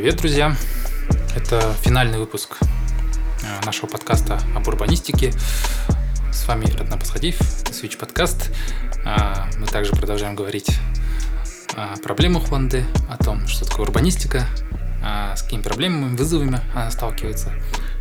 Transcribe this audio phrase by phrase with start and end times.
[0.00, 0.56] Привет, друзья!
[1.36, 2.56] Это финальный выпуск
[3.42, 5.30] э, нашего подкаста об урбанистике.
[6.32, 8.50] С вами Радна Пасхадиев, Switch подкаст.
[9.04, 10.70] А, мы также продолжаем говорить
[11.76, 14.46] о проблемах Уанды, о том, что такое урбанистика,
[15.04, 17.52] а, с какими проблемами, вызовами она сталкивается.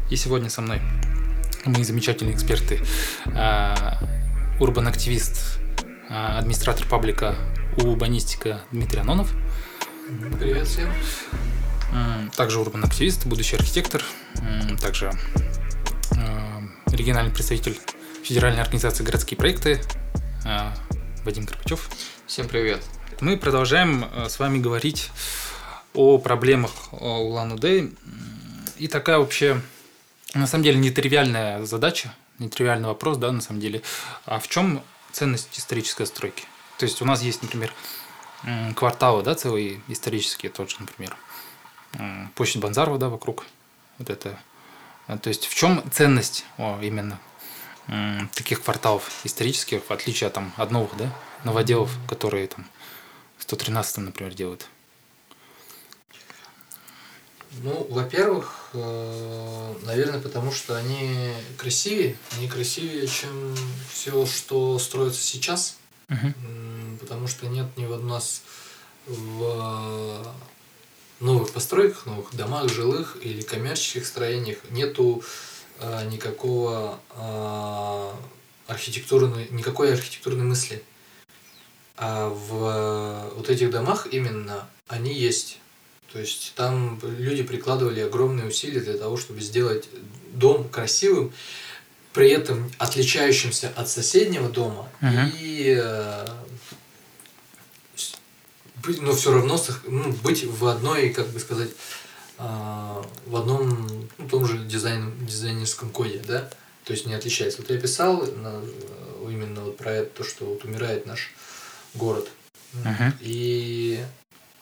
[0.10, 0.82] И сегодня со мной
[1.66, 2.80] мои замечательные эксперты,
[3.26, 4.00] а,
[4.62, 5.60] урбан-активист,
[6.10, 7.36] администратор паблика
[7.76, 9.34] Урбанистика Дмитрий Анонов.
[10.40, 10.88] Привет всем.
[12.36, 14.02] Также урбан-активист, будущий архитектор,
[14.80, 15.12] также
[16.12, 17.78] э, региональный представитель
[18.24, 19.82] Федеральной организации «Городские проекты»
[20.46, 20.72] э,
[21.26, 21.90] Вадим Карпачев.
[22.28, 22.82] Всем привет.
[23.20, 25.10] Мы продолжаем э, с вами говорить
[25.94, 27.90] о проблемах Улан-Удэ.
[28.78, 29.60] И такая вообще,
[30.34, 33.82] на самом деле, нетривиальная задача, нетривиальный вопрос, да, на самом деле.
[34.26, 34.82] А в чем
[35.12, 36.44] ценность исторической стройки?
[36.78, 37.74] То есть у нас есть, например,
[38.76, 41.18] кварталы, да, целые исторические, тот же, например,
[42.36, 43.46] площадь Банзарова, да, вокруг.
[43.98, 44.40] Вот это.
[45.08, 47.20] А, то есть в чем ценность о, именно
[48.36, 51.12] таких кварталов исторических, в отличие от, там, от новых, да,
[51.44, 52.68] новоделов, которые там
[53.40, 54.68] 113 например, делают?
[57.64, 63.56] Ну, во-первых, э, наверное, потому что они красивее, они красивее, чем
[63.92, 65.78] все, что строится сейчас.
[66.10, 66.34] Угу.
[67.00, 68.44] Потому что нет ни в нас
[69.08, 70.24] в
[71.20, 75.24] новых постройках, новых домах, жилых или коммерческих строениях нету
[75.80, 78.12] э, никакого э,
[78.68, 80.84] архитектурной, никакой архитектурной мысли.
[81.98, 85.60] А в вот этих домах именно они есть.
[86.14, 89.90] То есть там люди прикладывали огромные усилия для того, чтобы сделать
[90.34, 91.32] дом красивым,
[92.14, 95.32] при этом отличающимся от соседнего дома uh-huh.
[95.40, 96.28] и э,
[99.02, 101.70] но все равно ну, быть в одной, как бы сказать,
[102.38, 106.50] э, в одном ну, том же дизайн, дизайнерском коде, да,
[106.86, 107.62] то есть не отличается.
[107.62, 108.62] Вот я писал на,
[109.30, 111.32] именно вот про это, то, что вот умирает наш
[111.94, 112.28] город.
[112.74, 113.14] Uh-huh.
[113.20, 114.04] И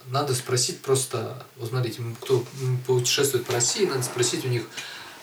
[0.08, 2.46] надо спросить просто, вот смотрите, кто
[2.86, 4.64] путешествует по России, надо спросить у них,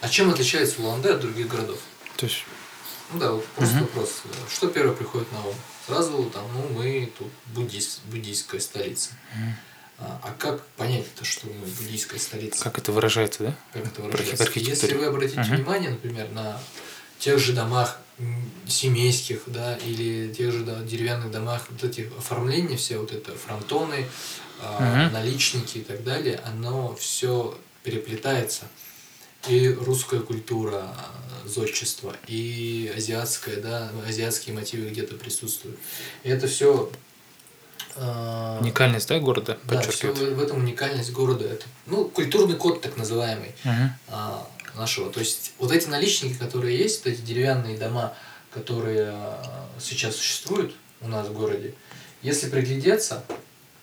[0.01, 1.79] а чем отличается Улан-Удэ от других городов?
[2.17, 2.45] То есть...
[3.13, 3.85] Ну да, вот просто угу.
[3.85, 4.23] вопрос.
[4.51, 5.55] Что первое приходит на ум?
[5.87, 9.11] Сразу там, ну, мы тут буддист, буддийская столица.
[9.99, 12.65] А, а как понять это, что мы буддийская столица?
[12.65, 13.55] Как это выражается, да?
[13.73, 14.51] Как это выражается?
[14.55, 15.55] Если вы обратите угу.
[15.55, 16.59] внимание, например, на
[17.19, 17.99] тех же домах
[18.67, 24.07] семейских, да, или тех же да, деревянных домах, вот эти оформления, все вот это фронтоны,
[24.61, 25.13] угу.
[25.13, 28.65] наличники и так далее, оно все переплетается
[29.49, 30.95] и русская культура,
[31.45, 35.79] зодчество, и азиатская, да, азиатские мотивы где-то присутствуют.
[36.23, 36.91] И это все
[37.97, 41.45] э, Уникальность, да, города да, все в, этом уникальность города.
[41.45, 43.55] Это, ну, культурный код так называемый
[44.09, 45.11] а, нашего.
[45.11, 48.15] То есть вот эти наличники, которые есть, вот эти деревянные дома,
[48.53, 51.75] которые а, сейчас существуют у нас в городе,
[52.23, 53.23] если приглядеться,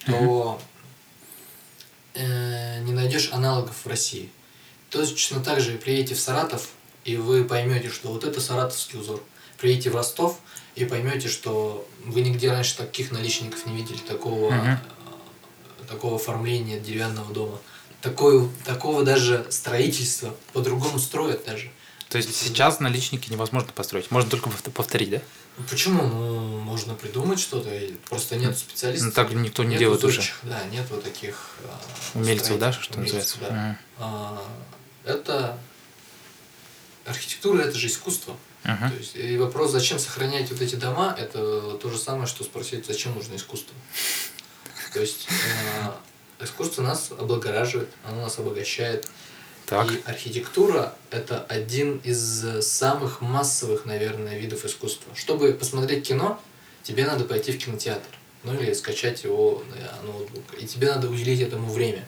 [0.05, 0.59] то
[2.15, 4.31] э, не найдешь аналогов в России.
[4.91, 6.67] Точно так же приедете в Саратов,
[7.05, 9.23] и вы поймете, что вот это саратовский узор.
[9.57, 10.37] Приедете в Ростов
[10.75, 14.77] и поймете, что вы нигде раньше таких наличников не видели, такого, uh-huh.
[15.87, 17.59] такого оформления деревянного дома.
[18.01, 21.71] Такое, такого даже строительства по-другому строят даже.
[22.09, 25.21] То есть сейчас наличники невозможно построить, можно только повторить, да?
[25.57, 26.05] Ну, почему?
[26.05, 27.69] Ну, можно придумать что-то,
[28.09, 29.07] просто нет специалистов.
[29.07, 30.21] Ну, так никто не делает уже.
[30.43, 31.51] Да, нет вот таких...
[32.13, 33.77] Умельцев, да, что умельцев, называется?
[33.97, 34.41] Да.
[35.03, 35.57] Это
[37.05, 38.35] архитектура это же искусство.
[38.63, 38.89] Uh-huh.
[38.89, 42.85] То есть, и вопрос, зачем сохранять вот эти дома, это то же самое, что спросить,
[42.85, 43.73] зачем нужно искусство.
[44.93, 49.07] То есть э, искусство нас облагораживает, оно нас обогащает.
[49.65, 49.89] Так.
[49.89, 55.15] И архитектура это один из самых массовых, наверное, видов искусства.
[55.15, 56.39] Чтобы посмотреть кино,
[56.83, 58.09] тебе надо пойти в кинотеатр.
[58.43, 60.43] Ну или скачать его на ноутбук.
[60.59, 62.05] И тебе надо уделить этому время.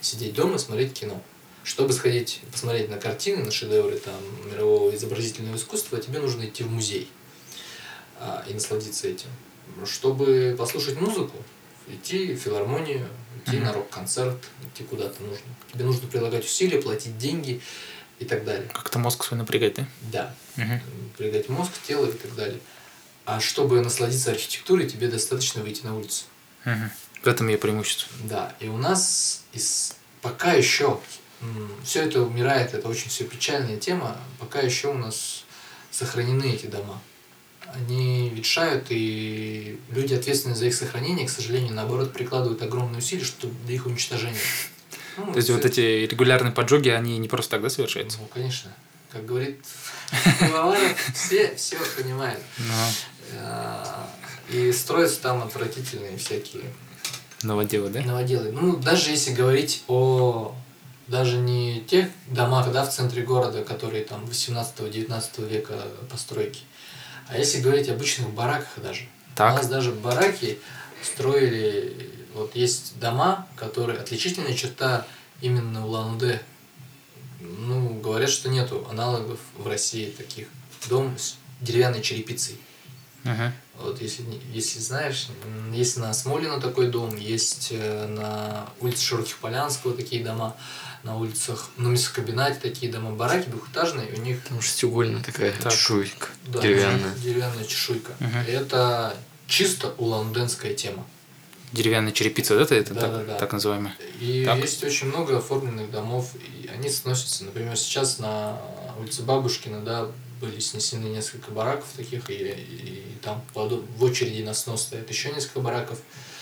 [0.00, 1.20] Сидеть дома и смотреть кино.
[1.62, 4.20] Чтобы сходить посмотреть на картины, на шедевры там,
[4.50, 7.10] мирового изобразительного искусства, тебе нужно идти в музей
[8.18, 9.28] а, и насладиться этим.
[9.84, 11.36] Чтобы послушать музыку,
[11.86, 13.64] идти в филармонию, идти mm-hmm.
[13.64, 15.44] на рок-концерт, идти куда-то нужно.
[15.72, 17.60] Тебе нужно прилагать усилия, платить деньги
[18.18, 18.68] и так далее.
[18.72, 19.86] Как-то мозг свой напрягать, да?
[20.12, 20.34] Да.
[20.56, 20.80] Угу.
[21.04, 22.60] Напрягать мозг, тело и так далее.
[23.24, 26.24] А чтобы насладиться архитектурой, тебе достаточно выйти на улицу.
[26.66, 27.22] Угу.
[27.22, 28.08] В этом ее преимущество.
[28.24, 28.54] Да.
[28.60, 29.96] И у нас из...
[30.20, 31.00] пока еще
[31.84, 35.44] все это умирает, это очень все печальная тема, пока еще у нас
[35.90, 37.00] сохранены эти дома.
[37.72, 43.46] Они ветшают, и люди, ответственные за их сохранение, к сожалению, наоборот, прикладывают огромные усилия что
[43.66, 44.38] для их уничтожения.
[45.16, 48.18] Ну, То есть вот эти регулярные поджоги, они не просто тогда совершаются?
[48.20, 48.72] Ну, конечно.
[49.10, 49.58] Как говорит
[50.40, 52.40] Пивоваров, все все понимают.
[52.58, 52.74] Ну,
[53.40, 54.08] А,
[54.50, 56.62] И строятся там отвратительные всякие
[57.42, 58.00] новоделы, да?
[58.02, 58.52] новоделы.
[58.52, 60.54] Ну, даже если говорить о
[61.10, 65.74] даже не тех домах, да, в центре города, которые там 18-19 века
[66.08, 66.60] постройки,
[67.28, 69.08] а если говорить о обычных бараках даже.
[69.34, 69.54] Так.
[69.54, 70.60] У нас даже бараки
[71.02, 75.04] строили, вот есть дома, которые отличительная черта
[75.40, 76.40] именно Улан-Удэ.
[77.40, 80.46] Ну, говорят, что нету аналогов в России таких.
[80.88, 82.56] Дом с деревянной черепицей.
[83.24, 83.52] Мгм.
[83.78, 85.28] Вот если, если знаешь,
[85.72, 90.56] есть на Смолина такой дом, есть э, на улице Широких Полянского такие дома,
[91.02, 95.72] на улицах, на мясокомбинате такие дома, бараки двухэтажные, у них Там шестиугольная такая Так.
[95.72, 97.14] чешуйка да, деревянная.
[97.14, 98.12] деревянная чешуйка.
[98.46, 99.16] И это
[99.46, 101.06] чисто уланденская тема.
[101.72, 103.34] Деревянная черепица, да, это Да, так, да, да.
[103.38, 103.94] так называемая?
[104.18, 104.58] И Так.
[104.58, 107.44] есть очень много оформленных домов, и они сносятся.
[107.44, 108.58] Например, сейчас на
[108.98, 110.08] улице Бабушкина, да,
[110.40, 115.30] были снесены несколько бараков таких, и, и там под- в очереди на снос стоят еще
[115.32, 115.98] несколько бараков.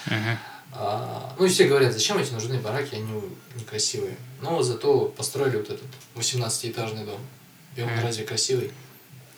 [0.07, 0.39] Мгм.
[0.73, 3.23] А, ну и все говорят, зачем эти нужны бараки, они
[3.57, 4.17] некрасивые.
[4.43, 5.87] Но зато построили вот этот
[6.17, 7.21] 18-этажный дом.
[7.77, 8.71] И он разве красивый?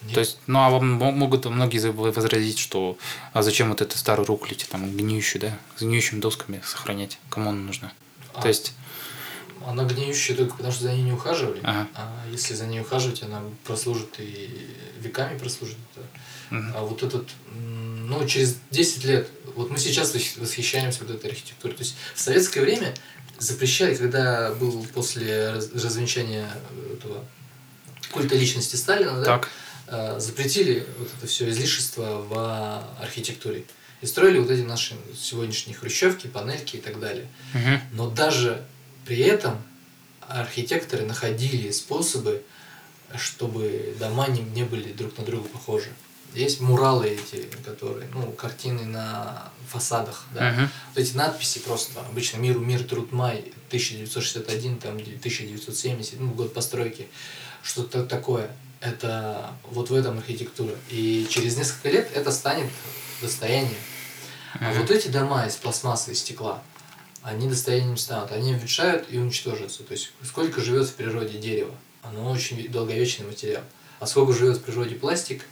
[0.02, 0.14] Нет.
[0.14, 2.96] То есть, ну а вам мо- могут многие возразить, что
[3.34, 7.18] а зачем вот эту старую рухлядь, там, гниющую, да, с гниющими досками сохранять?
[7.28, 7.92] Кому она нужна?
[8.32, 8.72] А, То есть,
[9.66, 11.60] Она гниющая только потому, что за ней не ухаживали.
[11.62, 11.86] Ага.
[11.94, 15.76] А если за ней ухаживать, она прослужит и веками прослужит.
[15.96, 16.02] да.
[16.50, 16.72] Мгм.
[16.76, 21.76] А вот этот, ну, через 10 лет, вот мы сейчас восх- восхищаемся вот этой архитектурой.
[21.76, 22.94] То есть в советское время
[23.38, 26.50] запрещали, когда был после раз- развенчания
[26.92, 27.24] этого
[28.10, 29.48] культа личности Сталина, да, так,
[29.86, 33.64] э, запретили вот это все излишество в архитектуре.
[34.00, 37.28] И строили вот эти наши сегодняшние хрущевки, панельки и так далее.
[37.54, 37.80] Мгм.
[37.92, 38.64] Но даже
[39.04, 39.62] при этом
[40.20, 42.42] архитекторы находили способы,
[43.16, 45.90] чтобы дома не, не были друг на друга похожи.
[46.34, 50.52] Есть муралы эти, которые, ну, картины на фасадах, да.
[50.52, 50.68] Мгм.
[50.94, 57.08] Вот эти надписи просто обычно «Миру мир, труд май», 1961, там, 1970, ну, год постройки,
[57.62, 58.50] что-то такое.
[58.80, 60.74] Это вот в этом архитектура.
[60.88, 62.70] И через несколько лет это станет
[63.20, 63.76] достоянием.
[64.54, 64.80] А Мгм.
[64.80, 66.62] вот эти дома из пластмассы и стекла,
[67.22, 68.32] они достоянием станут.
[68.32, 69.82] Они ветшают и уничтожатся.
[69.84, 71.74] То есть сколько живет в природе дерево?
[72.02, 73.62] Оно очень ве- долговечный материал.
[74.00, 75.44] А сколько живет в природе пластик?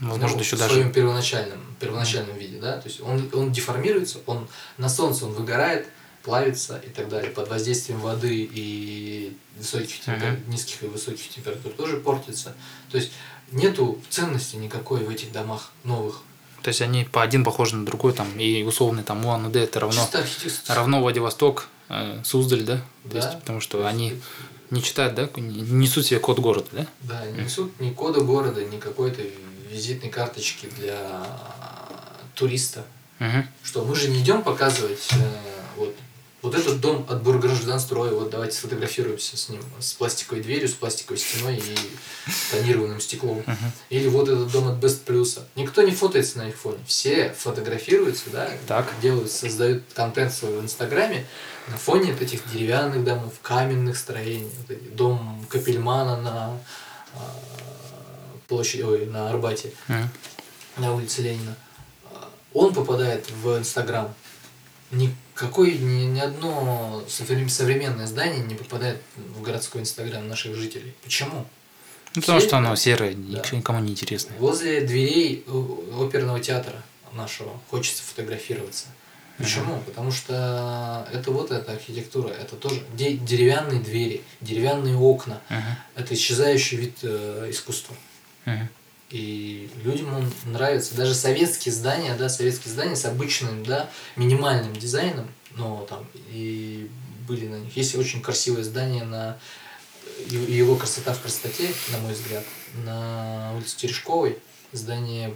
[0.00, 0.74] Возможно, ну, еще в даже...
[0.74, 4.46] своем первоначальном, первоначальном виде, да, то есть он, он деформируется, он
[4.78, 5.86] на солнце он выгорает,
[6.22, 7.30] плавится и так далее.
[7.30, 10.50] Под воздействием воды и высоких температур, Мгм.
[10.50, 12.54] низких и высоких температур тоже портится.
[12.90, 13.12] То есть
[13.52, 16.22] нету ценности никакой в этих домах новых.
[16.62, 20.08] То есть они по один похожи на другой, там, и условный там Улан-Удэ это равно,
[20.68, 22.76] равно Владивосток, э, Суздаль, да?
[23.02, 23.18] То Да.
[23.18, 24.18] есть, потому что они
[24.70, 26.86] не читают, да, не не несут себе код города, да?
[27.02, 29.20] Да, не несут ни кода города, ни какой-то
[29.74, 31.26] визитной карточки для
[32.34, 32.84] туриста.
[33.18, 33.48] Мгм.
[33.62, 35.16] Что мы же не идем показывать э,
[35.76, 35.94] вот,
[36.42, 41.18] вот этот дом от Бургражданстроя, вот давайте сфотографируемся с ним, с пластиковой дверью, с пластиковой
[41.18, 41.76] стеной и
[42.50, 43.42] тонированным стеклом.
[43.46, 43.72] Мгм.
[43.90, 45.40] Или вот этот дом от Best Plus.
[45.56, 46.78] Никто не фотается на их фоне.
[46.86, 48.92] Все фотографируются, да, Так.
[49.00, 51.24] делают, создают контент свой в Инстаграме
[51.68, 54.50] на фоне вот этих деревянных домов, каменных строений.
[54.58, 56.58] Вот эти- дом Капельмана на
[57.16, 57.20] а,
[58.48, 60.08] площади, ой, на Арбате Мгм.
[60.78, 61.56] на улице Ленина,
[62.52, 64.14] он попадает в Инстаграм.
[64.90, 70.94] Никакой, ни, ни одно совре- современное здание не попадает в городской Инстаграм наших жителей.
[71.02, 71.46] Почему?
[72.14, 73.40] Ну, потому Все что оно серое, Да.
[73.56, 74.34] никому- не интересно.
[74.38, 75.44] Возле дверей
[75.98, 76.80] оперного театра
[77.12, 78.86] нашего хочется фотографироваться.
[79.36, 79.80] Почему?
[79.80, 85.40] Потому что это вот эта архитектура, это тоже де- деревянные двери, деревянные окна.
[85.48, 85.76] Мгм.
[85.96, 87.96] Это исчезающий вид э, искусства.
[89.10, 90.96] И людям он нравится.
[90.96, 96.90] Даже советские здания, да, советские здания с обычным, да, минимальным дизайном, но там и
[97.28, 97.76] были на них.
[97.76, 99.38] Есть очень красивое здание на
[100.28, 102.44] его красота в красоте, на мой взгляд,
[102.84, 104.38] на улице Терешковой,
[104.72, 105.34] здание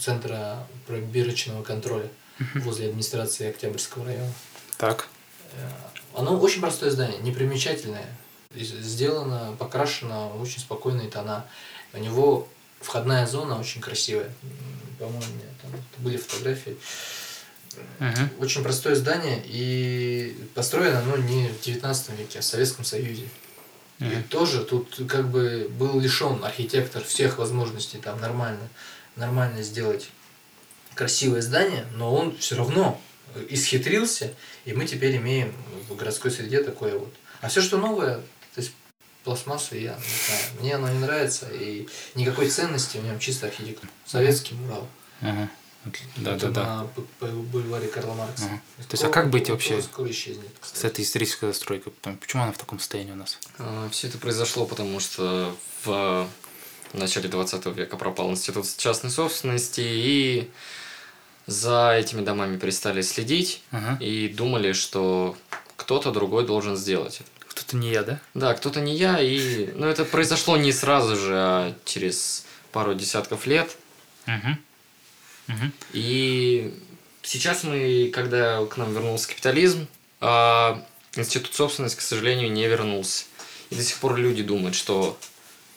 [0.00, 2.08] Центра пробирочного контроля
[2.56, 4.32] возле администрации Октябрьского района.
[4.76, 5.08] Так.
[5.52, 5.68] Э,
[6.14, 8.06] Оно очень простое здание, непримечательное.
[8.54, 11.46] Сделано, покрашено очень спокойные тона.
[11.94, 12.48] У него
[12.80, 14.30] входная зона очень красивая.
[14.98, 16.76] По-моему, у меня там были фотографии.
[17.98, 18.30] Мгм.
[18.38, 23.28] Очень простое здание и построено оно не в 19 веке, а в Советском Союзе.
[24.00, 24.22] И Мгм.
[24.24, 28.68] тоже тут как бы был лишен архитектор всех возможностей там нормально,
[29.16, 30.08] нормально сделать
[30.94, 33.00] красивое здание, но он все равно
[33.48, 34.32] исхитрился,
[34.64, 35.52] и мы теперь имеем
[35.88, 37.12] в городской среде такое вот.
[37.40, 38.20] А все, что новое,
[39.24, 43.90] пластмассу я не знаю, мне оно не нравится, и никакой ценности в нем чисто архитектура.
[44.06, 44.86] Советский мурал.
[45.20, 45.48] Ага.
[46.16, 46.86] Да, Это да,
[47.20, 47.26] да.
[47.26, 48.46] На бульваре Карла Маркса.
[48.46, 48.56] Ага.
[48.88, 51.92] То есть, а как быть вообще Скоро исчезнет, С этой исторической застройкой.
[51.92, 53.38] Потом, Почему она в таком состоянии у нас?
[53.90, 55.54] Все это произошло, потому что
[55.84, 56.26] в
[56.94, 60.50] начале 20 века пропал институт частной собственности, и
[61.46, 64.02] за этими домами перестали следить, Ага.
[64.02, 65.36] и думали, что
[65.76, 67.28] кто-то другой должен сделать это.
[67.64, 68.20] Кто-то не я, да?
[68.34, 69.70] Да, кто-то не я, и...
[69.74, 73.74] Ну, это произошло не сразу же, а через пару десятков лет.
[74.26, 75.54] Угу.
[75.54, 75.72] Угу.
[75.94, 76.74] И
[77.22, 79.86] сейчас мы, когда к нам вернулся капитализм,
[80.20, 80.84] а,
[81.16, 83.24] институт собственности, к сожалению, не вернулся.
[83.70, 85.18] И до сих пор люди думают, что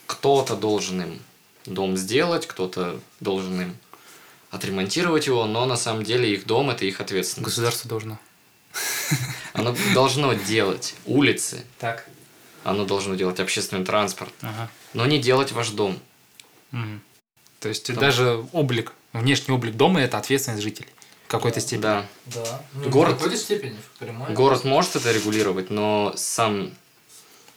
[0.06, 1.20] кто-то должен им
[1.64, 3.76] дом сделать, кто-то должен им
[4.50, 7.46] отремонтировать его, но на самом деле их дом– это их ответственность.
[7.46, 8.18] Государство должно.
[9.58, 12.06] Оно должно делать улицы, Так.
[12.64, 14.70] оно должно делать общественный транспорт, Ага.
[14.94, 15.98] но не делать ваш дом.
[16.70, 17.00] Мгм.
[17.60, 20.88] То есть Там- даже облик, внешний облик дома это ответственность жителей
[21.26, 21.82] в какой-то степени.
[21.82, 22.06] Да.
[22.26, 22.62] Да.
[22.74, 24.32] Ну, Город- В какой-то степени, в прямой.
[24.32, 26.70] Город может это регулировать, но сам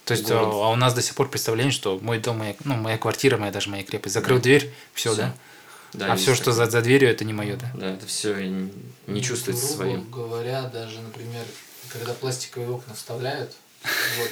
[0.06, 0.46] То есть, Город.
[0.52, 3.52] а у нас до сих пор представление, что мой дом, моя, ну, моя квартира, моя
[3.52, 4.16] даже моя крепость.
[4.16, 5.34] Закрыл дверь, все, да?
[5.94, 7.72] Да, а все, что за, за дверью, это не мое, да?
[7.76, 8.34] Да, это все
[9.08, 10.10] не чувствуется Грубо своим.
[10.10, 11.44] говоря, даже, например,
[11.94, 13.54] когда пластиковые окна вставляют,
[14.18, 14.30] вот,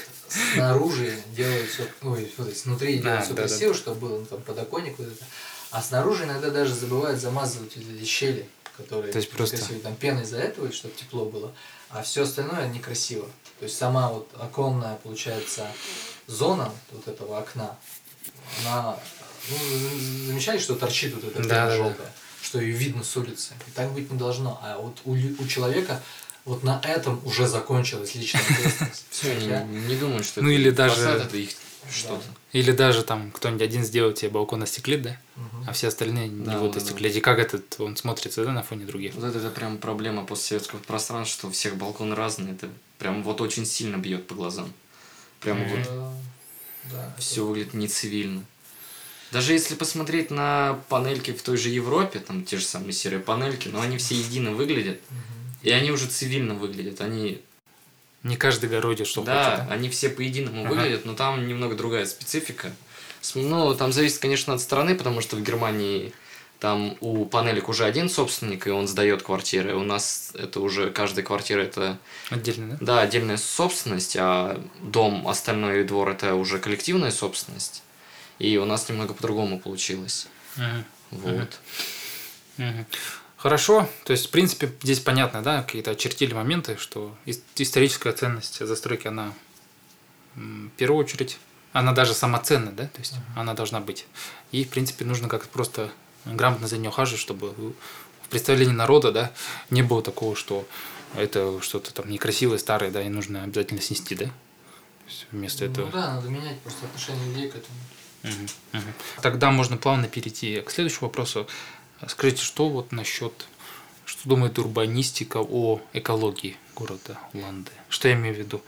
[0.53, 3.47] снаружи делают все, ой, вот, снутри делают А, все да, да.
[3.47, 5.25] красиво, чтобы было ну, там подоконник вот это,
[5.71, 8.47] а снаружи иногда даже забывают замазывать вот эти щели,
[8.77, 11.53] которые То есть просто- красивые, там пеной заэтывают, чтобы тепло было,
[11.89, 13.25] а все остальное некрасиво.
[13.59, 15.67] То есть сама вот оконная, получается,
[16.27, 17.75] зона вот этого окна,
[18.65, 18.97] она,
[19.49, 19.57] ну,
[20.27, 21.75] замечали, что торчит вот эта Да, пена да, да.
[21.75, 23.53] желтая, что ее видно с улицы.
[23.67, 24.59] И так быть не должно.
[24.63, 26.01] А вот у, у человека
[26.49, 29.05] вот на этом уже закончилась личная ответственность.
[29.11, 31.49] Все, Я- не, думаю, что Ну, или даже- это их
[31.91, 32.23] что-то.
[32.51, 35.17] Или даже там кто-нибудь один сделает тебе балкон остеклит, да?
[35.67, 36.85] А все остальные не будут да, да.
[36.85, 37.15] остеклять.
[37.15, 39.13] И как этот он смотрится, да, на фоне других?
[39.15, 42.53] Вот это, это прям проблема постсоветского пространства, что у всех балконы разные.
[42.53, 44.71] Это прям вот очень сильно бьет по глазам.
[45.39, 45.79] Прям вот
[46.91, 48.43] Да, это- все выглядит не цивильно.
[49.31, 53.67] Даже если посмотреть на панельки в той же Европе, там те же самые серые панельки,
[53.67, 55.21] но они все едино выглядят, Мгм.
[55.61, 57.01] И они уже цивильно выглядят.
[57.01, 57.41] Они
[58.23, 59.71] Не каждый городит, что да, хочет.
[59.71, 60.69] они все по-единому Ага.
[60.69, 62.71] выглядят, но там немного другая специфика.
[63.35, 66.13] Ну, там зависит, конечно, от страны, потому что в Германии
[66.59, 69.75] там у панелек уже один собственник, и он сдает квартиры.
[69.75, 71.97] У нас это уже каждая квартира это,
[72.29, 72.85] Отдельно, да?
[72.85, 77.83] да, отдельная собственность, а дом, остальной двор это уже коллективная собственность.
[78.39, 80.27] И у нас немного по-другому получилось.
[80.57, 80.85] Мгм.
[81.11, 81.59] Вот.
[82.57, 82.85] Мгм.
[83.39, 88.59] Хорошо, то есть, в принципе, здесь понятно, да, какие-то очертили моменты, что ис- историческая ценность
[88.65, 89.33] застройки, она
[90.35, 91.39] в первую очередь,
[91.71, 94.05] она даже самоценна, да, то есть она должна быть.
[94.51, 95.89] И, в принципе, нужно как-то просто
[96.25, 99.31] грамотно за нее ухаживать, чтобы в представлении народа, да,
[99.69, 100.67] не было такого, что
[101.15, 104.25] это что-то там некрасивое, старое, да, и нужно обязательно снести, да.
[105.31, 105.85] Вместо этого.
[105.85, 107.77] Ну да, надо менять просто отношение людей к этому.
[108.23, 108.93] Мгм, мгм.
[109.21, 111.47] Тогда можно плавно перейти к следующему вопросу.
[112.07, 113.47] Скажите, что вот насчет,
[114.05, 117.71] что думает урбанистика о экологии города Ланды?
[117.89, 118.61] Что я имею в виду?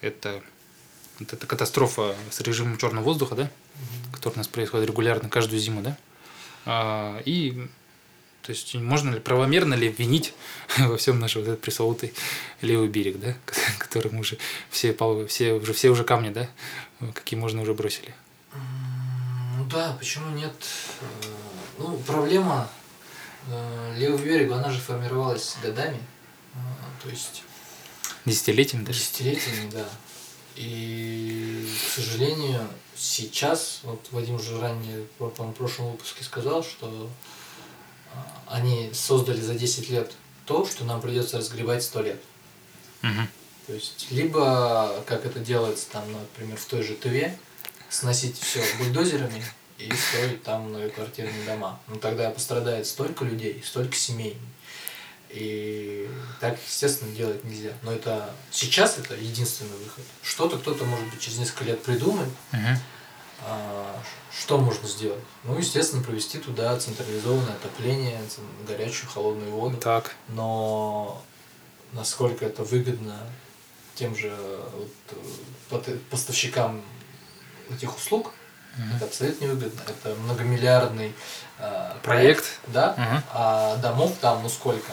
[0.00, 0.42] Это,
[1.18, 3.50] вот эта катастрофа с режимом черного воздуха, да,
[4.12, 5.96] который у нас происходит регулярно каждую зиму, да?
[6.64, 7.68] А, и
[8.42, 10.32] то есть можно ли, правомерно ли винить
[10.78, 12.14] во всем наш вот этот пресловутый
[12.60, 13.34] левый берег, да,
[13.78, 14.38] который мы уже
[14.70, 16.48] все, все, уже, все уже камни, да,
[17.12, 18.14] какие можно уже бросили?
[19.58, 20.54] Ну да, почему нет?
[21.78, 22.68] Э, Ну, проблема
[23.48, 26.00] э, левого берега, она же формировалась годами.
[26.54, 26.58] Э,
[27.02, 27.42] То есть
[28.24, 28.98] Десятилетиями даже?
[28.98, 29.88] десятилетиями, да.
[30.56, 32.66] И, к сожалению,
[32.96, 37.10] сейчас, вот Вадим уже ранее, в прошлом выпуске сказал, что
[38.14, 40.12] а, они создали за 10 лет
[40.46, 42.22] то, что нам придется разгребать 100 лет.
[43.02, 43.28] Мгм.
[43.66, 47.36] То есть, либо, как это делается там, например, в той же Тыве,
[47.90, 49.44] сносить все бульдозерами
[49.78, 51.78] и строить там многоквартирные дома.
[51.88, 54.38] Ну тогда пострадает столько людей, столько семей.
[55.30, 56.08] И
[56.40, 57.72] так, естественно, делать нельзя.
[57.82, 60.04] Но это сейчас это единственный выход.
[60.22, 62.78] Что-то кто-то, может быть, через несколько лет придумает, Мгм.
[63.44, 64.02] а,
[64.38, 65.22] что можно сделать?
[65.44, 68.20] Ну, естественно, провести туда централизованное отопление,
[68.66, 69.76] горячую, холодную воду.
[69.78, 70.14] Так.
[70.28, 71.22] Но
[71.92, 73.18] насколько это выгодно
[73.94, 74.34] тем же
[75.70, 76.82] вот, э, поставщикам
[77.70, 78.32] этих услуг,
[78.76, 78.96] Мгм.
[78.96, 79.80] это абсолютно невыгодно.
[79.88, 81.14] Это многомиллиардный
[81.58, 82.44] э, Проект.
[82.68, 83.22] да, Мгм.
[83.32, 84.92] а домов там, ну сколько?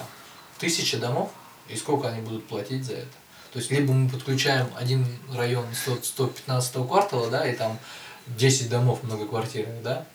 [0.60, 1.32] Тысячи домов,
[1.70, 3.08] И сколько они будут платить за это?
[3.54, 7.78] То есть, либо мы подключаем один район 100, 115 квартала, да, и там
[8.28, 10.06] 10 домов многоквартирных, да,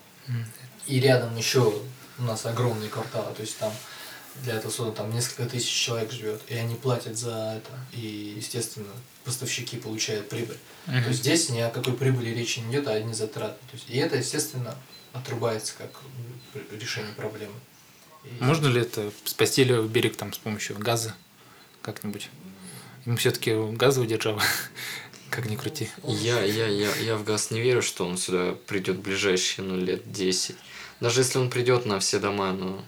[0.86, 1.72] и рядом еще
[2.18, 3.72] у нас огромные кварталы, то есть там
[4.44, 8.92] для этого суда там несколько тысяч человек живет, и они платят за это, и, естественно,
[9.24, 10.58] поставщики получают прибыль.
[10.86, 11.02] Мгм.
[11.02, 13.58] То есть здесь ни о какой прибыли речи не идет, а одни затраты.
[13.70, 14.74] То есть, и это, естественно,
[15.12, 15.90] отрубается как
[16.72, 17.54] решение проблемы.
[18.24, 21.14] И- Можно ли это спасти левый берег там с помощью газа
[21.82, 22.28] как-нибудь?
[23.04, 24.42] Мы все-таки газовая держава,
[25.30, 25.88] как ни крути.
[26.04, 29.76] Я, я, я, я в газ не верю, что он сюда придет в ближайшие ну,
[29.76, 30.56] лет 10.
[31.00, 32.84] Даже если он придет на все дома, но...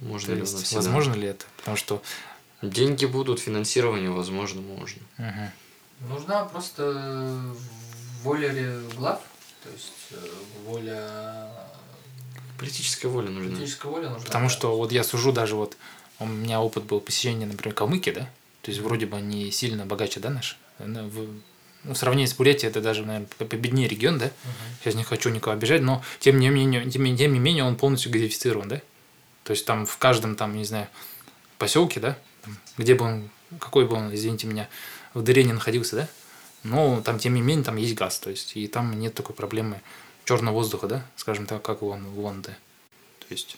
[0.00, 1.44] Можно То ли есть, возможно ли это?
[1.58, 2.02] Потому что?
[2.62, 5.00] Деньги будут, финансирование, возможно, можно.
[5.18, 5.50] мгм.
[6.08, 7.38] Нужна просто
[8.22, 9.20] воля глав,
[9.62, 10.16] то есть э,
[10.64, 11.48] воля...
[12.58, 13.56] Политическая воля нужна.
[13.56, 14.24] Политическая воля нужна.
[14.26, 14.50] Потому да.
[14.50, 15.76] что вот я сужу даже вот,
[16.18, 18.30] у меня опыт был посещения, например, Калмыкии, да?
[18.62, 20.56] То есть вроде бы они сильно богаче, да, наши?
[20.78, 21.10] Ну,
[21.84, 24.26] в сравнении с Бурятией это даже, наверное, победнее регион, да?
[24.26, 24.54] Мгм.
[24.80, 27.76] Сейчас не хочу никого обижать, но тем не менее, тем, не- тем не менее он
[27.76, 28.82] полностью газифицирован, да?
[29.44, 30.88] То есть там в каждом, там, не знаю,
[31.58, 32.18] поселке, да,
[32.78, 34.68] где бы он, какой бы он, извините меня,
[35.14, 36.08] в дыре не находился, да,
[36.62, 39.80] но там, тем не менее, там есть газ, то есть, и там нет такой проблемы
[40.24, 42.56] черного воздуха, да, скажем так, как вон в Лонде.
[43.20, 43.56] То есть,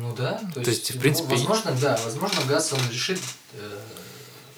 [0.00, 3.20] Ну да, то, То есть, в ну, принципе, возможно, да, возможно, газ он решит
[3.54, 3.80] э,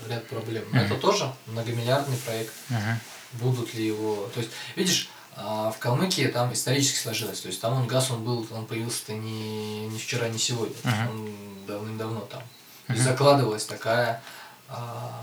[0.08, 0.64] ряд проблем.
[0.72, 2.52] Но это тоже многомиллиардный проект.
[2.68, 2.98] мгм,
[3.32, 4.30] Будут ли его.
[4.34, 7.40] То есть, видишь, а, в Калмыкии там исторически сложилось.
[7.40, 10.74] То есть там он газ он был, он появился-то не, не вчера, не сегодня.
[10.82, 11.10] То Мгм.
[11.10, 12.42] Он давным-давно там.
[12.86, 13.12] То есть Мгм.
[13.12, 14.22] закладывалась такая
[14.68, 15.22] а,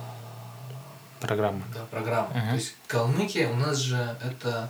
[1.19, 1.63] программа.
[1.73, 2.29] да, программа.
[2.29, 2.49] Мгм.
[2.49, 4.69] То есть Калмыкия у нас же это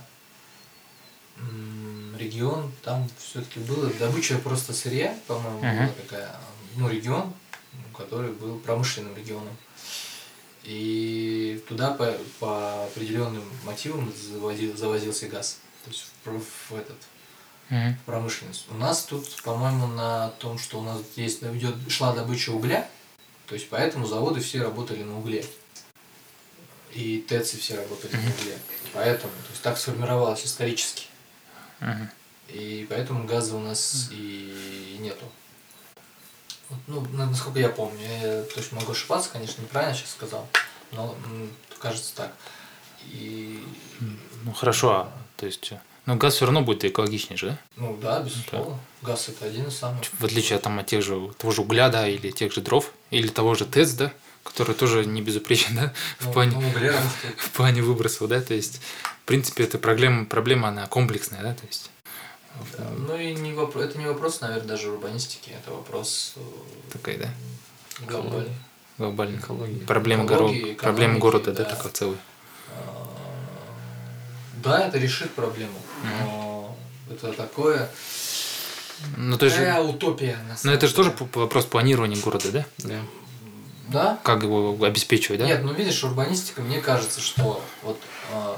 [2.18, 5.76] регион, там все-таки было добыча просто сырья, по-моему, Мгм.
[5.76, 6.30] была такая,
[6.76, 7.32] ну, регион,
[7.96, 9.56] который был промышленным регионом.
[10.64, 15.58] И туда по, по определенным мотивам заводил, завозился газ.
[15.84, 16.96] То есть в, в этот,
[17.68, 18.66] в промышленность.
[18.70, 22.88] У нас тут, по-моему, на том, что у нас есть, идет, шла добыча угля,
[23.46, 25.44] то есть поэтому заводы все работали на угле.
[26.92, 28.58] И ТЭЦы все работали на угле.
[28.92, 31.06] Поэтому, то есть так сформировалось исторически.
[32.48, 35.24] И поэтому газа у нас и нету.
[36.86, 40.46] Ну, на- насколько я помню, я точно могу ошибаться, конечно, неправильно сейчас сказал,
[40.92, 41.14] но
[41.78, 42.32] кажется так.
[43.12, 43.62] И,
[44.44, 47.58] Ну, хорошо, а, то есть, э, но газ все равно будет экологичнее же, да?
[47.76, 50.02] ну да, безусловно, газ это один из самых.
[50.18, 53.28] В отличие там, от тех же, того же угля, да, или тех же дров, или
[53.28, 57.00] того же ТЭЦ, да, который тоже не безупречен, да, в Ну, плане, ну, угля
[57.38, 58.80] в плане выбросов, да, то есть,
[59.22, 61.90] в принципе, эта проблема, проблема она комплексная, да, то есть,
[62.78, 66.40] Да, Ну и не вопрос, это не вопрос, наверное, даже урбанистики, это вопрос э,
[66.92, 67.28] такая, да,
[68.06, 68.54] глобальный.
[68.98, 69.86] глобальная Экология.
[69.86, 70.74] проблема, Экологии, горо...
[70.74, 71.70] проблема города, да, да.
[71.70, 72.18] такой целый.
[72.68, 73.08] А,
[74.62, 76.76] Да, это решит проблему, но
[77.10, 77.90] это такое,
[79.16, 80.36] Ну, то есть, такая утопия.
[80.46, 82.64] на но самом это же тоже вопрос планирования города, да?
[82.78, 83.00] Да.
[83.88, 84.18] Да?
[84.22, 85.46] Как его обеспечивать, да?
[85.46, 88.54] Нет, ну видишь, урбанистика, мне кажется, что вот э,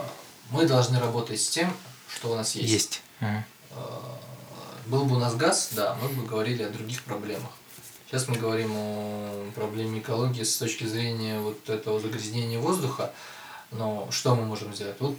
[0.51, 1.73] мы должны работать с тем,
[2.15, 2.73] что у нас есть.
[2.73, 3.03] Есть.
[3.21, 3.45] Мгм.
[3.77, 3.81] Э,
[4.87, 7.51] был бы у нас газ, да, мы бы говорили о других проблемах.
[8.07, 13.13] Сейчас мы говорим о проблеме экологии с точки зрения вот этого загрязнения воздуха.
[13.73, 14.97] Но что мы можем сделать?
[15.01, 15.17] Вот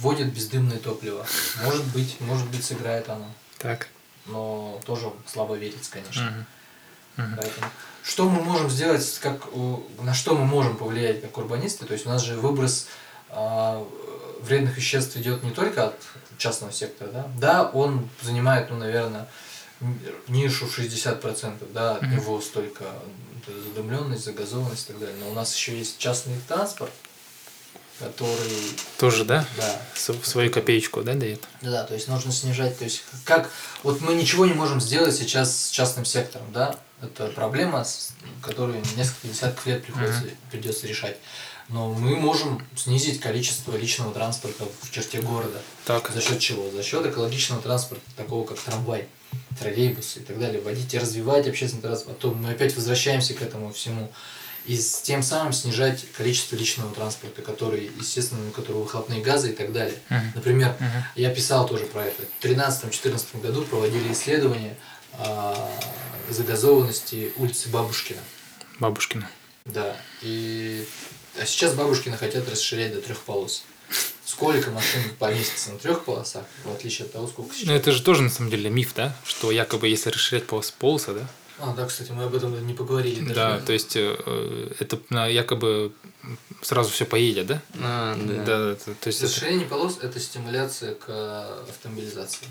[0.00, 1.26] вводят бездымное топливо.
[1.64, 3.28] Может быть, может быть, сыграет оно.
[3.58, 3.88] Так.
[4.26, 6.46] Но тоже слабо верится, конечно.
[7.16, 7.70] Поэтому
[8.04, 9.48] что мы можем сделать, как,
[10.02, 11.86] на что мы можем повлиять как урбанисты?
[11.86, 12.86] То есть у нас же выброс
[13.30, 13.86] а,
[14.42, 16.00] вредных веществ идет не только от
[16.38, 17.26] частного сектора, да?
[17.38, 19.28] Да, он занимает, ну, наверное,
[20.28, 22.84] нишу 60%, да, от него столько
[23.46, 25.16] задымленность, загазованность и так далее.
[25.20, 26.92] Но у нас еще есть частный транспорт,
[27.98, 29.46] который, Тоже, да?
[29.56, 31.42] да, С- Свою копеечку, да, дает?
[31.62, 33.50] да, то есть нужно снижать, то есть как,
[33.84, 38.10] вот мы ничего не можем сделать сейчас с частным сектором, да, это проблема, с-
[38.42, 41.18] которую несколько десятков лет приходится, придется решать.
[41.68, 45.60] Но мы можем снизить количество личного транспорта в черте города.
[45.86, 46.10] Так.
[46.14, 46.70] За счет чего?
[46.70, 49.06] За счет экологичного транспорта, такого как трамвай,
[49.58, 50.60] троллейбусы и так далее.
[50.60, 52.16] Вводить и развивать общественный транспорт.
[52.18, 54.12] А то мы опять возвращаемся к этому всему.
[54.66, 59.54] И с тем самым снижать количество личного транспорта, который, естественно, у которого выхлопные газы и
[59.54, 59.98] так далее.
[60.08, 60.32] Мгм.
[60.34, 61.04] Например, Мгм.
[61.16, 62.22] я писал тоже про это.
[62.40, 64.76] В 2013-2014 году проводили исследование
[65.18, 65.70] а,
[66.30, 68.20] загазованности улицы Бабушкина.
[68.80, 69.28] Бабушкина.
[69.66, 69.96] Да.
[70.20, 70.86] И
[71.40, 73.64] а сейчас Бабушкина хотят расширять до трех полос.
[74.26, 77.70] Сколько машин поместится на трех полосах, в отличие от того, сколько Ну, сейчас.
[77.70, 79.16] это же тоже, на самом деле, миф, да?
[79.24, 83.20] Что якобы, если расширять полос- полосы, да, А, да, кстати, мы об этом не поговорили.
[83.20, 83.34] даже.
[83.34, 85.92] Да, то есть э, это на- якобы
[86.62, 87.62] сразу все поедет, да?
[87.80, 88.34] А, да.
[88.44, 92.46] Да, да, то то есть это- Расширение полос– это стимуляция к э, автомобилизации.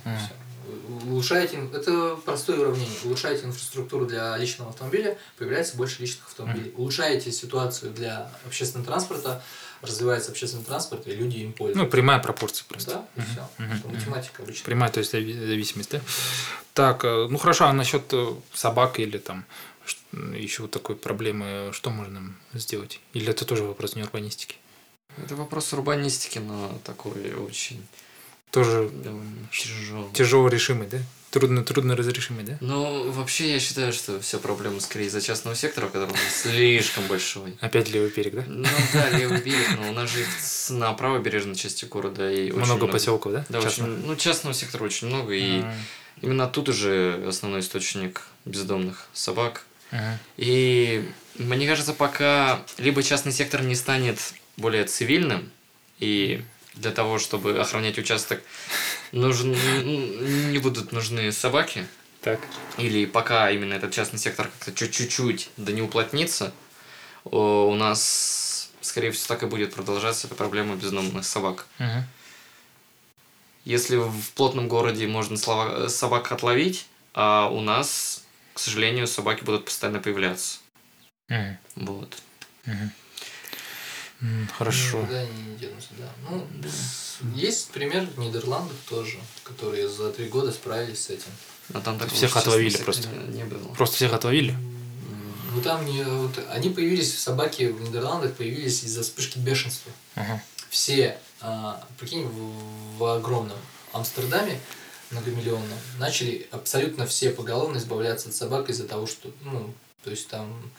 [0.87, 2.97] Вы Улучшаете, это простое уравнение.
[3.03, 6.73] Улучшаете инфраструктуру для личного автомобиля, появляется больше личных автомобилей.
[6.77, 9.43] Улучшаете ситуацию для общественного транспорта,
[9.83, 11.91] развивается общественный транспорт, и люди им ну, пользуются.
[11.91, 12.91] прямая пропорция просто.
[13.15, 13.47] да, и все.
[13.57, 14.65] мгм, Математика обычно.
[14.65, 16.01] Прямая, то есть зави- зависимость, да?
[16.73, 19.45] Так, э, ну хорошо, а насчет э, собак или там
[20.35, 22.99] еще вот такой проблемы, что можно сделать?
[23.13, 24.55] Или это тоже вопрос не урбанистики?
[25.17, 27.85] Это вопрос урбанистики, но такой очень
[28.51, 28.89] Тоже
[29.51, 30.11] тяжелый.
[30.13, 30.99] тяжело решимый, да?
[31.33, 32.57] Трудно, трудно разрешимый, да?
[32.61, 37.57] Ну, вообще, я считаю, что все проблемы скорее из-за частного сектора, который слишком большой.
[37.59, 38.43] Опять левый берег, да?
[38.45, 40.23] Ну да, левый берег, но у нас же
[40.69, 43.45] на правобережной части города и много, поселков, да?
[43.49, 45.63] Да, очень, ну, частного сектора очень много, и
[46.21, 49.65] именно тут уже основной источник бездомных собак.
[50.37, 51.03] И
[51.39, 54.19] мне кажется, пока либо частный сектор не станет
[54.55, 55.49] более цивильным,
[55.99, 56.43] и
[56.73, 58.41] для того, чтобы охранять участок,
[59.11, 59.51] нужен,
[60.51, 61.85] не будут нужны собаки,
[62.21, 62.39] Так.
[62.77, 66.53] или пока именно этот частный сектор как-то чуть- чуть-чуть да не уплотнится,
[67.25, 71.67] у нас, скорее всего, так и будет продолжаться эта проблема бездомных собак.
[71.79, 72.03] Мгм.
[73.65, 79.99] Если в плотном городе можно собак отловить, а у нас, к сожалению, собаки будут постоянно
[79.99, 80.57] появляться.
[81.29, 81.57] Мгм.
[81.75, 82.17] Вот.
[82.65, 82.91] Мгм.
[84.57, 85.01] Хорошо.
[85.01, 86.09] Никуда они не денутся, да.
[86.29, 91.31] Ну, с- есть пример Нидерландов тоже, которые за три года справились с этим.
[91.69, 93.07] Но там такого Всех отловили просто.
[93.09, 93.73] Не, не было.
[93.73, 94.55] Просто всех отловили?
[95.53, 99.91] Ну там не, вот, они появились, собаки в Нидерландах появились из-за вспышки бешенства.
[100.15, 100.41] Ага.
[100.69, 103.57] Все, а, прикинь, в, в огромном
[103.91, 104.59] Амстердаме
[105.11, 109.71] многомиллионном начали абсолютно все поголовно избавляться от собак из-за того, что, ну,
[110.03, 110.71] то есть там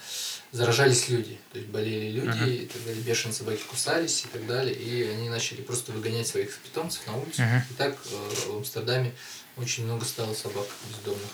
[0.53, 2.51] заражались люди, то есть болели люди, Мгм.
[2.51, 6.57] и так далее, бешеные собаки кусались и так далее, и они начали просто выгонять своих
[6.59, 7.43] питомцев на улицу.
[7.43, 7.63] Мгм.
[7.71, 9.13] И так э, в Амстердаме
[9.57, 11.31] очень много стало собак бездомных.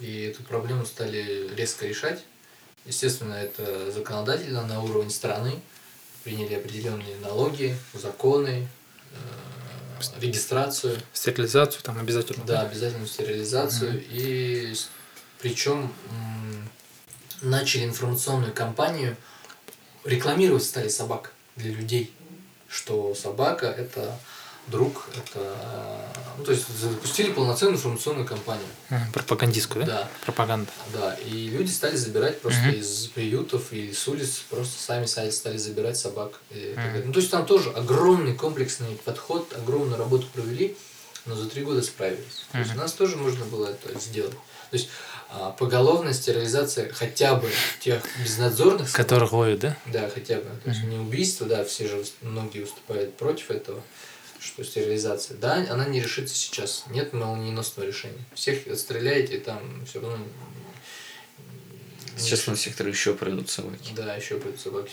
[0.00, 2.22] И эту проблему стали резко решать.
[2.84, 5.60] Естественно, это законодательно на уровне страны.
[6.22, 8.68] Приняли определенные налоги, законы,
[9.12, 9.16] э,
[10.20, 11.00] регистрацию.
[11.14, 12.44] Стерилизацию там обязательно?
[12.44, 14.04] Да, обязательную стерилизацию.
[14.10, 14.74] И
[15.40, 15.92] причем
[17.42, 19.16] начали информационную кампанию
[20.04, 22.12] рекламировать стали собак для людей,
[22.68, 24.18] что собака это
[24.68, 25.56] друг, это
[26.38, 28.66] ну, то есть запустили полноценную информационную кампанию.
[29.12, 29.92] Пропагандистскую, да?
[30.02, 30.68] Да, Пропаганда.
[30.92, 31.14] да.
[31.14, 32.74] И люди стали забирать просто Мгм.
[32.74, 36.40] из приютов или с улиц, просто сами стали, забирать собак.
[36.50, 37.02] И далее.
[37.06, 40.76] Ну, то есть там тоже огромный комплексный подход, огромную работу провели,
[41.26, 42.44] но за три года справились.
[42.52, 44.32] То есть у нас тоже можно было это сделать.
[44.70, 44.88] То есть
[45.30, 49.76] а, поголовная стерилизация хотя бы тех безнадзорных Которых ловят, да?
[49.86, 50.48] да, хотя бы.
[50.64, 53.82] То есть не убийство, да, все же многие выступают против этого,
[54.40, 55.36] что стерилизация.
[55.36, 56.84] Да, она не решится сейчас.
[56.90, 58.24] Нет молниеносного решения.
[58.34, 60.18] Всех отстреляете, там все равно...
[62.16, 63.92] С частного сектора еще придут собаки.
[63.94, 64.92] Да, еще будет собаки.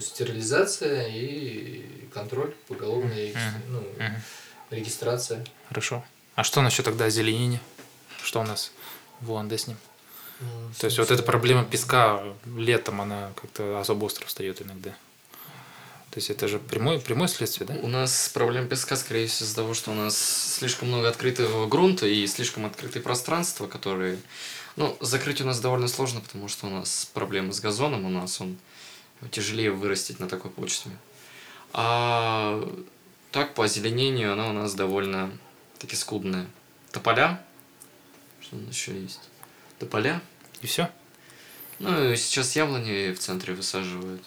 [0.00, 3.62] Стерилизация и контроль поголовный, Мгм.
[3.68, 4.22] ну, Мгм.
[4.70, 5.44] Регистрация.
[5.68, 6.04] Хорошо.
[6.34, 7.60] А что насчет тогда озеленения?
[8.22, 8.72] Что у нас
[9.20, 9.76] в Луанде с ним?
[10.40, 10.48] Ну,
[10.78, 12.22] То есть вот эта проблема песка
[12.56, 14.90] летом, она как-то особо остро встает иногда.
[16.10, 17.74] То есть это же прямое, прямое следствие, да?
[17.82, 22.06] У нас проблема песка, скорее всего, из-за того, что у нас слишком много открытого грунта
[22.06, 24.18] и слишком открытые пространства, которые...
[24.76, 28.40] Ну, закрыть у нас довольно сложно, потому что у нас проблемы с газоном, у нас
[28.40, 28.58] он
[29.30, 30.92] тяжелее вырастить на такой почве.
[31.72, 32.62] А
[33.34, 35.28] так, по озеленению, она у нас довольно
[35.80, 36.46] таки скудная.
[36.92, 37.40] Тополя.
[38.40, 39.18] Что у нас еще есть?
[39.80, 40.22] Тополя.
[40.62, 40.88] И все?
[41.80, 44.22] Ну, и сейчас яблони в центре высаживают.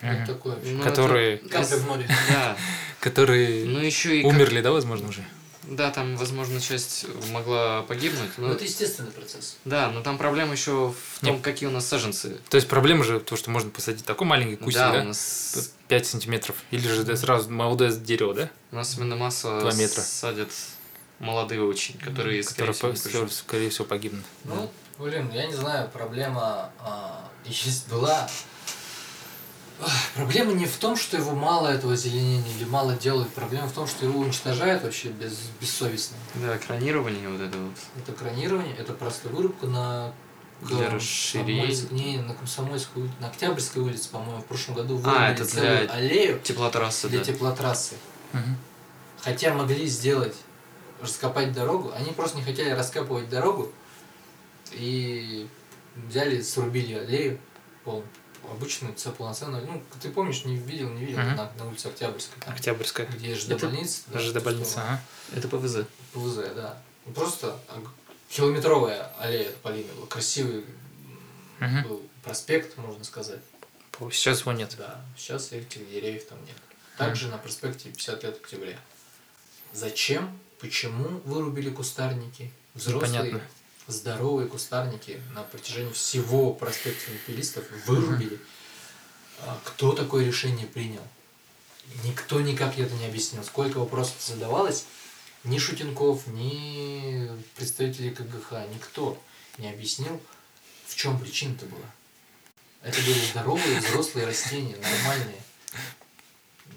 [0.00, 0.56] Такое.
[0.62, 2.08] Ну, Которые, это- Капля в море.
[2.30, 2.56] Да.
[3.00, 4.24] которые Ну, еще и...
[4.24, 5.24] умерли, да, возможно, уже?
[5.64, 8.30] Да, там, возможно, часть могла погибнуть.
[8.36, 8.52] Ну, Но...
[8.54, 9.56] это естественный процесс.
[9.64, 11.42] Да, но там проблема еще в том, Нет.
[11.42, 12.38] какие у нас саженцы.
[12.48, 15.00] То есть проблема же то, что можно посадить такой маленький кустик, да, да?
[15.02, 16.56] у нас 5 сантиметров.
[16.72, 18.50] Или же да, сразу молодое дерево, да?
[18.72, 20.00] у нас именно масса Два метра.
[20.00, 20.50] садят
[21.20, 23.38] молодые очень, которые, скорее Которые, всего, по- приживутся.
[23.38, 24.24] скорее всего, погибнут.
[24.44, 28.28] Ну, блин, я не знаю, проблема а, есть была.
[30.14, 33.28] Проблема не в том, что его мало этого зеленения или мало делают.
[33.30, 36.16] Проблема в том, что его уничтожают вообще без, бессовестно.
[36.34, 37.72] Да, кронирование вот это вот.
[37.96, 40.12] Это кронирование, это просто вырубка на
[40.60, 41.74] Для расширения.
[41.90, 45.78] Не, на Комсомольской улице, на Октябрьской улице, по-моему, в прошлом году А, вырубили это целую
[45.86, 47.24] для аллею Теплотрассы, для да.
[47.24, 47.94] теплотрассы.
[48.32, 48.56] Мгм.
[49.20, 50.36] Хотя могли сделать,
[51.00, 53.72] раскопать дорогу, они просто не хотели раскапывать дорогу,
[54.72, 55.48] и
[56.08, 57.38] взяли, срубили аллею,
[57.84, 58.04] пол,
[58.50, 61.36] обычную, ц- полноценную, ну, ты помнишь, не видел, не видел, Мгм.
[61.36, 63.06] на, на улице Октябрьской, там, Октябрьская.
[63.06, 64.02] где ЖД Это больница.
[64.08, 65.00] да, ЖД больница, ага.
[65.34, 65.86] Это ПВЗ.
[66.12, 66.82] ПВЗ, да.
[67.06, 67.58] Ну, Просто
[68.28, 70.64] километровая аллея Тополиной была, красивый
[71.60, 71.82] Мгм.
[71.84, 73.40] был проспект, можно сказать.
[74.10, 74.74] Сейчас его нет.
[74.78, 76.56] Да, сейчас этих деревьев там нет.
[76.98, 78.78] Также на проспекте 50 лет октября.
[79.72, 82.52] Зачем, почему вырубили кустарники?
[82.74, 83.48] Взрослые, Непонятно.
[83.92, 88.40] Здоровые кустарники на протяжении всего проспекта Империалистов вырубили.
[89.40, 91.02] А Кто такое решение принял?
[92.04, 93.44] Никто никак это не объяснил.
[93.44, 94.84] Сколько вопросов задавалось,
[95.44, 99.20] ни Шутенков, ни представители КГХ, никто
[99.58, 100.20] не объяснил,
[100.86, 101.90] в чем причина-то была.
[102.82, 105.42] Это были здоровые взрослые растения, нормальные.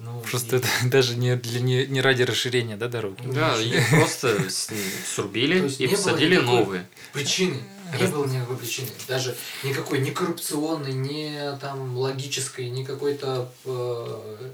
[0.05, 3.21] Ну, Просто и- это даже не, для, не, не ради расширения, да, дороги?
[3.25, 6.87] Да, их просто срубили и посадили новые.
[7.11, 7.59] причины.
[7.99, 8.87] Не было никакой причины.
[9.07, 14.49] Даже никакой ни коррупционной, ни там логической, ни какой-то, э,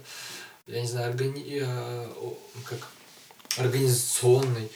[0.67, 1.59] я не знаю, органи...
[1.61, 2.07] э,
[2.65, 2.79] как
[3.57, 4.69] организационной.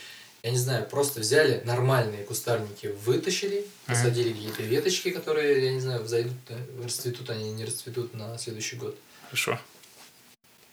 [0.44, 6.04] Я не знаю, просто взяли нормальные кустарники, вытащили, посадили какие-то веточки, которые, я не знаю,
[6.04, 6.34] взойдут,
[6.84, 8.96] расцветут они, не расцветут на следующий год.
[9.26, 9.60] Хорошо.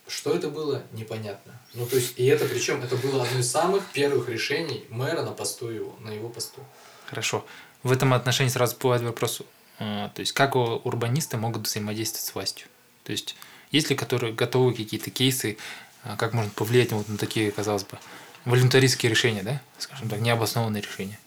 [0.08, 1.60] Что это было, непонятно.
[1.74, 5.32] Ну, то есть, и это причем, это было одно из самых первых решений мэра на
[5.32, 6.60] посту его, на его посту.
[7.06, 7.44] Хорошо.
[7.82, 9.42] В этом отношении сразу бывает вопрос,
[9.78, 12.68] э, то есть как урбанисты могут взаимодействовать с властью?
[13.04, 13.36] То есть
[13.70, 15.56] есть ли которые готовы какие-то кейсы,
[16.04, 17.98] э, как можно повлиять вот на такие, казалось бы,
[18.44, 21.18] волюнтаристские решения, да, скажем так, необоснованные решения?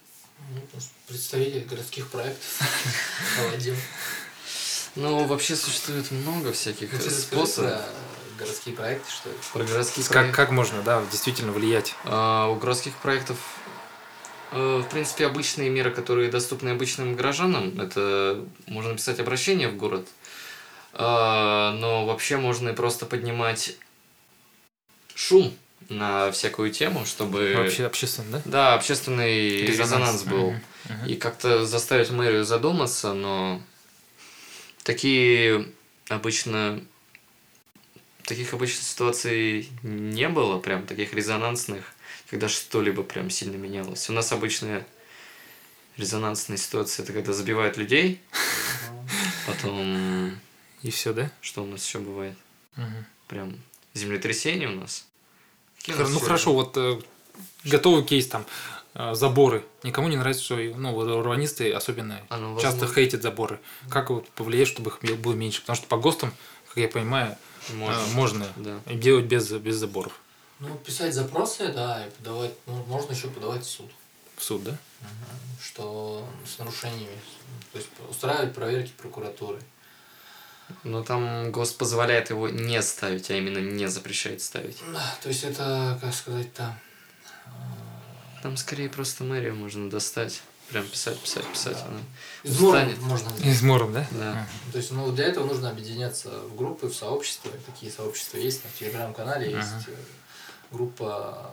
[0.51, 0.61] Ну,
[1.07, 2.61] представители городских проектов.
[4.97, 7.81] Ну, вообще существует много всяких рассказать способов.
[8.37, 9.39] Городские проекты, что это.
[9.53, 10.35] Про городские Как, проекты.
[10.35, 11.95] как можно, да, действительно влиять?
[12.05, 13.37] А, у городских проектов,
[14.51, 20.07] э, в принципе, обычные меры, которые доступны обычным горожанам, это можно писать обращение в город,
[20.93, 23.75] А, но вообще можно и просто поднимать
[25.13, 25.53] шум
[25.89, 27.53] на всякую тему, чтобы...
[27.57, 28.41] Вообще общественно, да?
[28.45, 30.51] Да, общественный резонанс, был.
[30.51, 31.05] Мгм, мгм.
[31.07, 33.61] И как-то заставить мэрию задуматься, но
[34.83, 35.67] такие
[36.09, 36.81] обычно
[38.25, 41.93] таких обычно ситуаций не было, прям таких резонансных,
[42.29, 44.09] когда что-либо прям сильно менялось.
[44.09, 44.85] У нас обычная
[45.97, 48.21] резонансная ситуация это когда забивают людей,
[49.47, 50.37] потом
[50.81, 51.31] И все, да?
[51.41, 52.37] что у нас еще бывает?
[53.27, 53.55] Прям
[53.93, 55.05] землетрясение у нас.
[55.79, 56.99] Какие Ну хорошо, вот э,
[57.63, 58.45] готовый кейс там,
[58.93, 59.63] э, заборы.
[59.83, 62.95] Никому не нравится, что ну, урбанисты особенно А, ну, часто возможно.
[62.95, 63.59] хейтят заборы.
[63.89, 65.61] Как вот повлиять, чтобы их было меньше?
[65.61, 66.33] Потому что по ГОСТам,
[66.75, 67.37] как я понимаю,
[67.73, 67.97] Можно.
[67.99, 68.79] э, можно Да.
[68.93, 70.19] делать без, без заборов
[70.59, 73.89] Ну, писать запросы, да, и подавать, ну, можно еще подавать в суд.
[74.37, 74.77] в суд, да?
[75.63, 77.17] Что с нарушениями.
[77.71, 79.61] То есть устраивать проверки прокуратуры.
[80.83, 84.77] Но там ГОСТ позволяет его не ставить, а именно не запрещает ставить.
[84.91, 86.77] Да, то есть это, как сказать-то,
[88.43, 90.41] Там скорее просто мэрию можно достать.
[90.69, 91.77] Прям писать, писать, писать.
[91.77, 91.85] Да.
[91.87, 91.99] она
[92.43, 93.45] измором можно сделать.
[93.55, 94.07] Измором, да?
[94.11, 94.47] Да.
[94.71, 97.51] То есть, ну, для этого нужно объединяться в группы, в сообщества.
[97.67, 98.63] Такие сообщества есть.
[98.63, 99.57] На телеграм-канале Ага.
[99.57, 99.95] есть э,
[100.71, 101.51] группа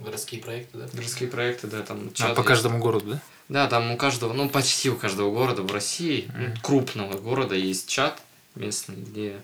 [0.00, 0.88] э, городские проекты, да?
[0.92, 2.48] Городские проекты, да, там А, чат по есть.
[2.48, 3.20] каждому городу, да?
[3.48, 6.56] Да, там у каждого, ну почти у каждого города в России, ну, Мгм.
[6.62, 8.20] крупного города есть чат
[8.54, 9.40] местный, где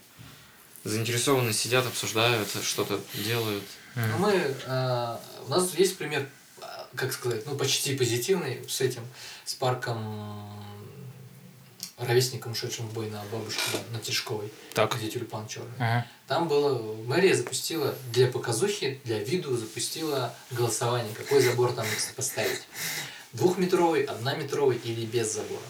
[0.84, 3.64] заинтересованные сидят, обсуждают, что-то делают.
[3.94, 4.04] Мгм.
[4.12, 6.28] Ну, мы, э, у нас есть пример,
[6.98, 9.02] как сказать, ну, почти позитивный с этим,
[9.44, 10.52] с парком
[11.96, 13.61] ровесником, ушедшим в бой на бабушке
[13.92, 14.96] на Тишковой, Так.
[14.96, 15.72] где тюльпан черный.
[15.78, 16.06] Ага.
[16.26, 22.62] Там было, мэрия запустила для показухи, для виду запустила голосование, какой забор там поставить.
[23.32, 25.61] Двухметровый, однометровый или без забора.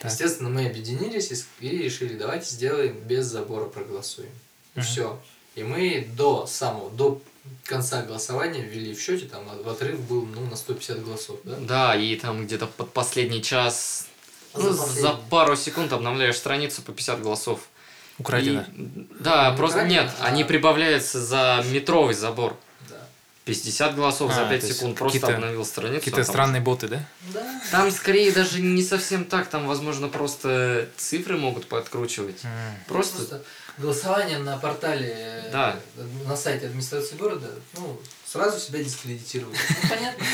[0.00, 0.10] Так.
[0.10, 4.30] Естественно, мы объединились и решили, давайте сделаем без забора проголосуем.
[4.74, 4.84] Мгм.
[4.84, 5.20] все.
[5.56, 7.20] И мы до самого, до
[7.64, 11.38] конца голосования ввели в счете, там в отрыв был ну, на 150 голосов.
[11.44, 11.56] Да?
[11.60, 14.06] Да, и там где-то под последний час,
[14.54, 15.10] ну, За за, последний.
[15.30, 17.60] пару секунд обновляешь страницу по 50 голосов.
[18.18, 18.62] Украдено.
[18.76, 22.56] И- Да, Не просто украдено, нет, а- они прибавляются за метровый забор.
[22.88, 22.96] Да.
[23.44, 25.98] 50 голосов А, за 5 то есть секунд просто обновил страницу.
[25.98, 27.04] Какие-то а там- странные боты, да?
[27.34, 27.60] Да.
[27.70, 32.42] Там скорее даже не совсем так, там, возможно, просто цифры могут подкручивать.
[32.44, 32.50] М.
[32.88, 33.42] Просто, Просто
[33.78, 35.78] голосование на портале, Да.
[36.26, 39.56] на сайте администрации города, ну, сразу себя дискредитирует.
[39.82, 40.24] Ну, понятно.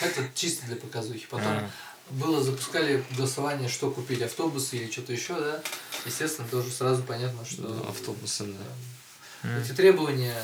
[0.00, 1.26] Это чисто для показухи.
[1.28, 1.70] Потом А.
[2.10, 5.60] было, запускали голосование, что купить, автобусы или что-то еще, да.
[6.04, 9.58] Естественно, тоже сразу понятно, что автобусы, да.
[9.60, 10.34] Эти требования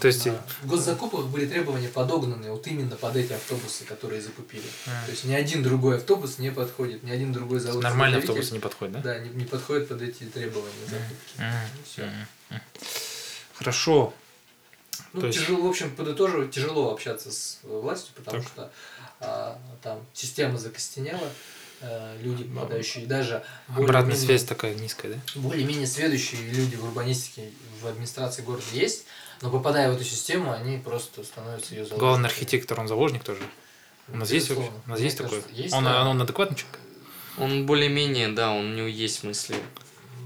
[0.00, 0.44] То есть, Да.
[0.62, 4.64] В госзакупках были требования подогнаны вот именно под эти автобусы, которые закупили.
[4.86, 5.04] А.
[5.06, 7.82] То есть ни один другой автобус не подходит, ни один другой завод.
[7.82, 9.00] нормальный автобус не подходит, да?
[9.00, 11.34] Да, не, не подходит под эти требования закупки.
[11.38, 11.84] Мгм.
[11.86, 12.02] Всё.
[12.50, 12.60] Мгм.
[13.54, 14.12] Хорошо.
[15.12, 18.48] Ну, То есть- тяжело, в общем, подытоживать, тяжело общаться с властью, потому Так.
[18.52, 18.72] что
[19.20, 21.30] а, там система закостенела,
[21.80, 25.20] э, люди, попадающие, даже более-менее- Обратная связь такая низкая, да?
[25.40, 29.04] более-менее сведущие люди в урбанистике, в администрации города есть,
[29.44, 33.42] но попадая в эту систему, они просто становятся ее Главный архитектор, он заложник тоже.
[34.08, 34.70] У нас есть вообще?
[34.86, 35.42] У нас есть такой?
[35.70, 36.08] Он, да.
[36.08, 36.80] он адекватный человек?
[37.36, 39.56] Он более-менее, да, он, у него есть мысли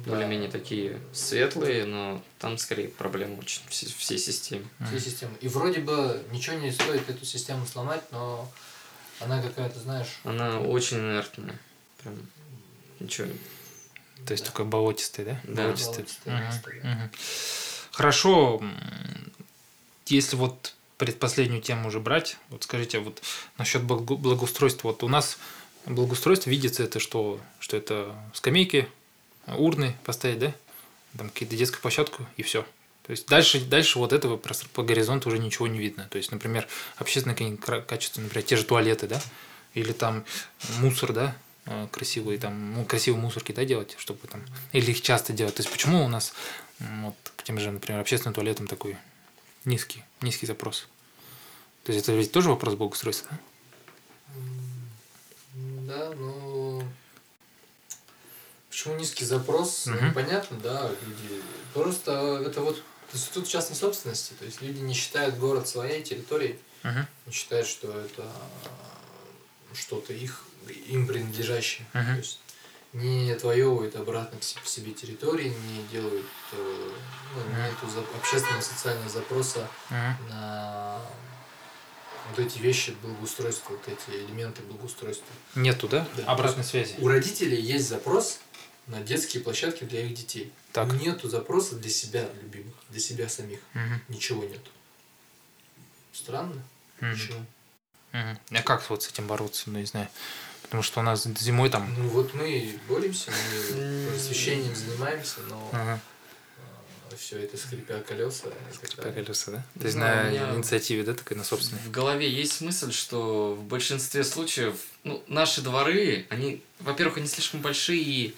[0.04, 0.12] Да.
[0.12, 4.64] более-менее такие светлые, но там скорее проблема очень всей, всей системе.
[4.86, 5.32] Все системы.
[5.40, 8.48] И вроде бы ничего не стоит эту систему сломать, но
[9.18, 11.58] она какая-то, знаешь, Она очень инертная.
[12.04, 12.14] Прям
[13.00, 13.26] ничего.
[14.26, 14.50] То есть Да.
[14.52, 15.40] такой болотистый, да?
[15.42, 15.62] Да.
[15.64, 16.04] Болотистый.
[16.26, 16.88] Место, да.
[16.88, 17.10] мгм.
[17.98, 18.62] Хорошо.
[20.06, 23.20] Если вот предпоследнюю тему уже брать, вот скажите, вот
[23.56, 24.88] насчет благо- благоустройства.
[24.88, 25.36] Вот у нас
[25.84, 27.40] благоустройство видится это что?
[27.58, 28.88] Что это скамейки,
[29.48, 30.54] урны поставить, да?
[31.16, 32.62] Там какие-то детскую площадку и все.
[33.04, 36.06] То есть дальше, дальше вот этого по горизонту уже ничего не видно.
[36.08, 36.68] То есть, например,
[37.60, 39.20] кра- качество, например, те же туалеты, да?
[39.74, 40.24] Или там
[40.78, 41.36] мусор, да?
[41.68, 44.40] э, красивые там, ну, красивые мусорки, да, делать, чтобы там,
[44.72, 45.56] или их часто делать.
[45.56, 46.32] То есть почему у нас
[46.78, 48.96] вот к тем же, например, общественным туалетам такой
[49.64, 50.88] низкий, низкий запрос?
[51.84, 53.38] То есть это ведь тоже вопрос благоустройства, да?
[55.88, 56.82] Да, ну...
[58.68, 59.86] Почему низкий запрос?
[59.86, 60.14] Ну, Мгм.
[60.14, 61.42] Понятно, да, люди...
[61.74, 67.06] Просто это вот институт частной собственности, то есть люди не считают город своей территорией, Мгм.
[67.26, 68.30] не считают, что это
[69.74, 70.44] что-то их,
[70.86, 71.86] им принадлежащее.
[71.92, 72.12] Мгм.
[72.12, 72.40] То есть
[72.92, 76.90] не отвоевывают обратно к се- к себе территории, не делают, э,
[77.34, 80.28] ну, нету общественного социального запроса Мгм.
[80.30, 81.00] на
[82.30, 85.26] вот эти вещи благоустройства, вот эти элементы благоустройства.
[85.54, 86.06] Нету, да?
[86.16, 86.24] Да.
[86.24, 86.94] Обратной связи.
[86.98, 88.40] У родителей есть запрос
[88.86, 90.52] на детские площадки для их детей.
[90.72, 90.92] Так.
[90.94, 93.60] Нету запроса для себя любимых, для себя самих.
[93.74, 94.02] Мгм.
[94.08, 94.70] Ничего нету.
[96.12, 96.62] Странно?
[97.00, 97.12] Мгм.
[97.12, 97.46] Почему?
[98.12, 98.38] Мгм.
[98.50, 100.08] А как вот с этим бороться, ну, не знаю.
[100.62, 101.92] Потому что у нас зимой там...
[101.96, 103.30] Ну вот мы боремся,
[103.74, 106.00] мы просвещением занимаемся, но Ага.
[107.16, 108.48] все это скрипя колеса.
[108.74, 109.66] Скрипя колеса, да?
[109.80, 111.80] То есть Не на инициативе, да, такой на собственной.
[111.82, 117.60] В голове есть мысль, что в большинстве случаев ну, наши дворы, они, во-первых, они слишком
[117.60, 118.36] большие, и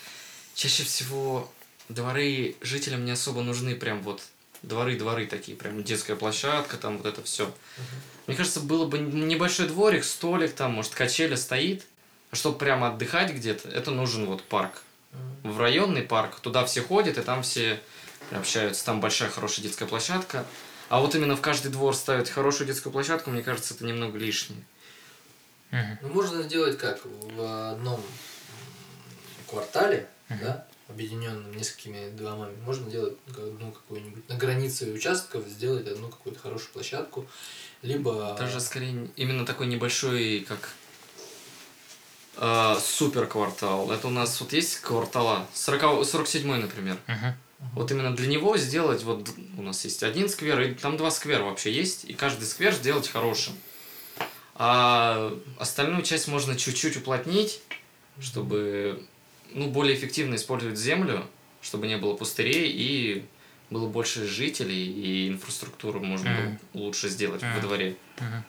[0.55, 1.53] чаще всего
[1.89, 4.23] дворы жителям не особо нужны, прям вот
[4.63, 7.53] дворы-дворы такие, прям детская площадка, там вот это все.
[8.27, 11.85] Мне кажется, было бы небольшой дворик, столик там, может, качеля стоит,
[12.31, 14.83] а чтобы прямо отдыхать где-то, это нужен вот парк.
[15.43, 17.81] В районный парк, туда все ходят, и там все
[18.31, 20.45] общаются, там большая хорошая детская площадка.
[20.89, 24.63] А вот именно в каждый двор ставить хорошую детскую площадку, мне кажется, это немного лишнее.
[25.71, 27.01] Ну, можно сделать как?
[27.05, 28.01] В одном
[29.49, 36.41] квартале, да, объединенном несколькими домами, можно делать одну какую-нибудь на границе участков сделать одну какую-то
[36.41, 37.27] хорошую площадку,
[37.83, 40.71] либо Даже скорее именно такой небольшой, как
[42.41, 43.91] э, супер квартал.
[43.93, 46.97] Это у нас вот есть квартала, 40, 47 например.
[47.07, 47.35] Мгм.
[47.75, 51.45] Вот именно для него сделать, вот у нас есть один сквер, и там два сквера
[51.45, 53.53] вообще есть, и каждый сквер сделать хорошим.
[54.55, 57.61] А остальную часть можно чуть-чуть уплотнить,
[58.19, 59.03] чтобы
[59.53, 61.25] ну, более эффективно использовать землю,
[61.63, 63.25] чтобы не было пустырей и
[63.71, 66.59] было больше жителей, и инфраструктуру можно было Мгм.
[66.75, 67.61] лучше сделать во Мгм.
[67.61, 67.97] дворе.
[68.19, 68.45] Мгм.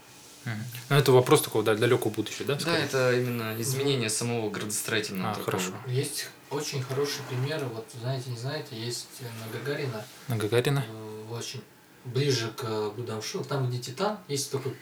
[0.46, 2.56] Ну, это вопрос такого да, далекого будущего, да?
[2.56, 2.84] Да, скорее?
[2.84, 5.32] это именно изменение самого градостроительного.
[5.32, 5.46] А, такого.
[5.46, 5.74] хорошо.
[5.88, 10.84] есть очень хороший пример, вот знаете, не знаете, есть на Гагарина, На Гагарина?
[10.88, 11.62] э, очень
[12.06, 14.76] ближе к Гудамшу, там где Титан, есть такой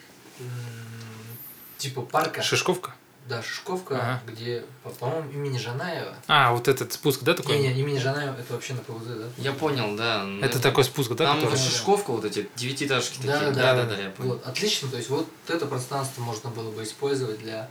[1.78, 2.94] типа парка, Шишковка?
[3.30, 4.22] Да, Шишковка, Ага.
[4.28, 6.16] где, по- по-моему, имени Жанаева.
[6.28, 7.58] А, вот этот спуск, да, такой?
[7.60, 9.26] Не, не, имени Жанаева, это вообще на ПВЗ, да?
[9.38, 10.26] Я понял, да.
[10.42, 11.52] Это такой спуск, да, Там который?
[11.56, 11.58] Да.
[11.64, 13.32] Шишковка, вот эти девятиэтажки такие.
[13.34, 14.02] Да, да, да, да, да, да.
[14.02, 14.30] я понял.
[14.32, 17.70] Вот, отлично, то есть вот это пространство можно было бы использовать для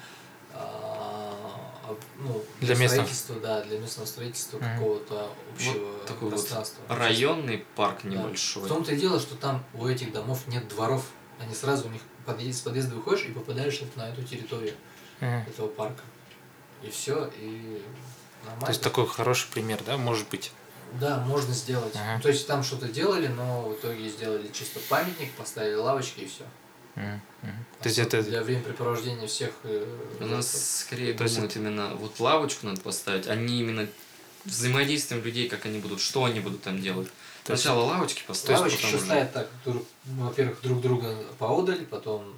[0.55, 2.89] а, ну, Для местного.
[2.89, 4.73] строительства, да, для местного строительства Мгм.
[4.79, 6.83] какого-то общего Вот такой вот пространства.
[6.89, 8.09] Районный парк Да.
[8.11, 8.65] небольшой.
[8.65, 11.05] В том-то и дело, что там у этих домов нет дворов.
[11.41, 14.75] Они сразу у них подъезд, с подъезда выходишь и попадаешь вот на эту территорию
[15.21, 15.41] Мгм.
[15.49, 16.03] этого парка.
[16.83, 17.83] И все, и
[18.45, 18.67] нормально.
[18.67, 20.53] То есть такой хороший пример, да, может быть.
[21.01, 21.95] Да, можно сделать.
[21.97, 22.23] Ага.
[22.23, 26.45] То есть там что-то делали, но в итоге сделали чисто памятник, поставили лавочки и все.
[26.95, 27.21] Мгм.
[27.83, 28.23] То есть это...
[28.23, 29.51] для времяпрепровождения всех.
[29.65, 29.87] э,
[30.21, 33.87] У нас скорее То есть думают именно вот лавочку надо поставить, а не именно
[34.45, 37.09] взаимодействием людей, как они будут, что они будут там делать.
[37.45, 41.17] То есть- Сначала лавочки поставить, Лавочки потом еще уже- ставят так, друг- во-первых, друг друга
[41.39, 42.35] поодаль, потом...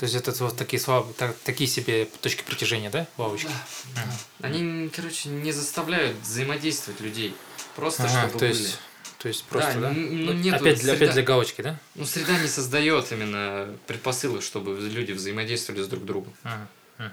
[0.00, 3.50] То есть это вот такие слаб- так- такие себе точки притяжения, да, лавочки?
[3.94, 4.02] Да,
[4.48, 7.34] Они, короче, не заставляют взаимодействовать людей.
[7.76, 8.48] Просто Ага, чтобы то были.
[8.48, 8.78] есть,
[9.18, 9.90] то есть просто, да?
[9.90, 11.78] н- ну, нету опять, для, среда- опять для галочки, да?
[11.96, 16.32] Ну, среда не создает именно предпосылок, чтобы люди взаимодействовали с друг другом.
[16.44, 17.12] Ага, ага.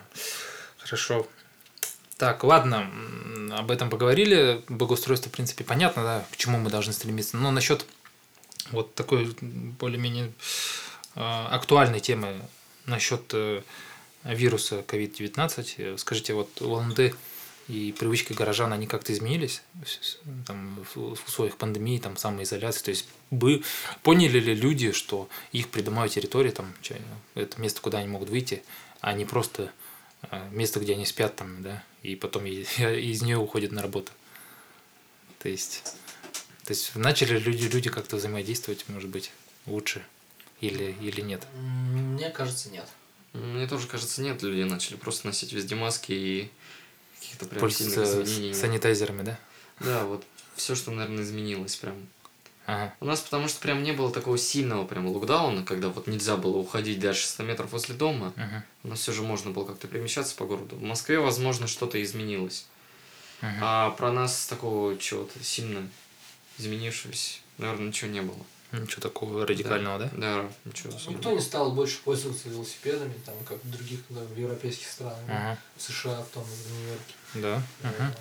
[0.78, 1.28] Хорошо.
[2.16, 2.90] Так, ладно,
[3.52, 4.64] об этом поговорили.
[4.70, 7.36] Благоустройство, в принципе, понятно, да, к чему мы должны стремиться.
[7.36, 7.86] Но насчет
[8.72, 10.32] вот такой более-менее
[11.16, 11.20] э,
[11.52, 12.40] актуальной темы
[12.88, 13.62] насчет э,
[14.24, 15.74] вируса COVID-19.
[15.78, 17.14] Э, Скажите, вот Улан-Удэ
[17.68, 19.62] и привычки горожан, они как-то изменились
[20.46, 22.84] там, в условиях пандемии, там, самоизоляции?
[22.84, 23.62] То есть бы,
[24.04, 26.74] поняли ли люди, что их придомовая территория, там,
[27.36, 28.64] это место, куда они могут выйти,
[29.02, 29.72] а не просто
[30.32, 34.12] э, место, где они спят там, да, и потом из нее уходят на работу.
[35.40, 35.84] То есть,
[36.64, 39.32] то есть начали люди, люди как-то взаимодействовать, может быть,
[39.66, 40.04] лучше
[40.62, 41.46] или, или нет.
[41.56, 42.88] Мне кажется, нет.
[43.34, 46.52] Мне тоже кажется, нет, люди начали просто носить везде маски и
[47.20, 49.40] каких-то прям Пользоваться санитайзерами, да?
[49.80, 52.08] Да, вот все, что, наверное, изменилось прям.
[52.66, 52.94] Ага.
[53.00, 56.58] У нас потому что прям не было такого сильного прям локдауна, когда вот нельзя было
[56.58, 58.34] уходить дальше 100 метров возле дома.
[58.36, 58.64] Мгм.
[58.84, 60.76] У нас все же можно было как-то перемещаться по городу.
[60.76, 62.66] В Москве, возможно, что-то изменилось.
[63.42, 63.60] Мгм.
[63.62, 65.88] А про нас такого чего-то сильно
[66.58, 68.40] изменившегося, наверное, ничего не было.
[68.74, 70.10] Ничего такого радикального, да?
[70.14, 71.18] Да, ничего особенного.
[71.18, 75.58] Никто не стал больше пользоваться велосипедами, там, как в других да, в европейских странах, Ага.
[75.78, 77.14] в США, в том, в Нью-Йорке.
[77.36, 77.62] Да.
[77.84, 78.14] Э, Мгм.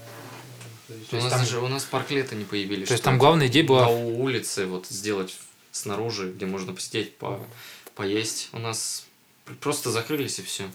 [0.88, 2.86] то есть- у, нас там- даже, у нас парклеты не появились.
[2.88, 5.36] То есть там главная идея была на улице вот сделать
[5.72, 7.44] снаружи, где можно посидеть, по,
[7.96, 8.48] поесть.
[8.52, 9.04] У нас
[9.60, 10.70] просто закрылись и все.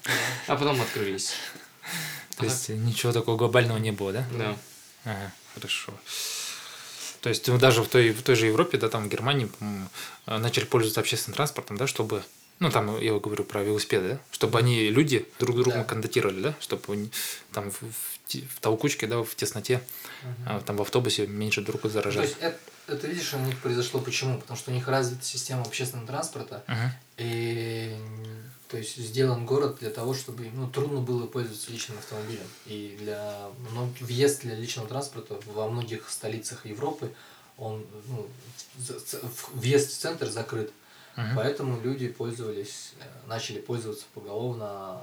[0.47, 1.32] А потом открылись.
[2.38, 4.28] То есть ничего такого глобального не было, да?
[4.38, 4.57] Да.
[5.05, 5.93] Ага, хорошо.
[7.22, 9.49] То есть ну, даже в той, в той же Европе, да, там в Германии,
[10.28, 12.24] э, начали пользоваться общественным транспортом, да, чтобы,
[12.59, 15.84] ну там я говорю про велосипеды, да, чтобы они, люди друг друга Да.
[15.84, 17.09] кондатировали, да, чтобы
[17.53, 19.82] там в, в в толкучке, да, в тесноте,
[20.45, 22.28] а, там в автобусе меньше друг друга То заражали.
[22.28, 22.57] есть это,
[22.88, 24.39] это, видишь, у них произошло почему?
[24.39, 26.91] Потому что у них развита система общественного транспорта, Мгм.
[27.17, 27.93] и
[28.72, 32.47] то есть сделан город для того, чтобы ну, трудно было пользоваться личным автомобилем.
[32.65, 37.11] И для мног- въезд для личного транспорта во многих столицах Европы,
[37.57, 38.28] он ну,
[39.53, 40.72] въезд в центр закрыт.
[41.17, 41.36] Мгм.
[41.36, 45.01] Поэтому люди пользовались, э, начали пользоваться поголовно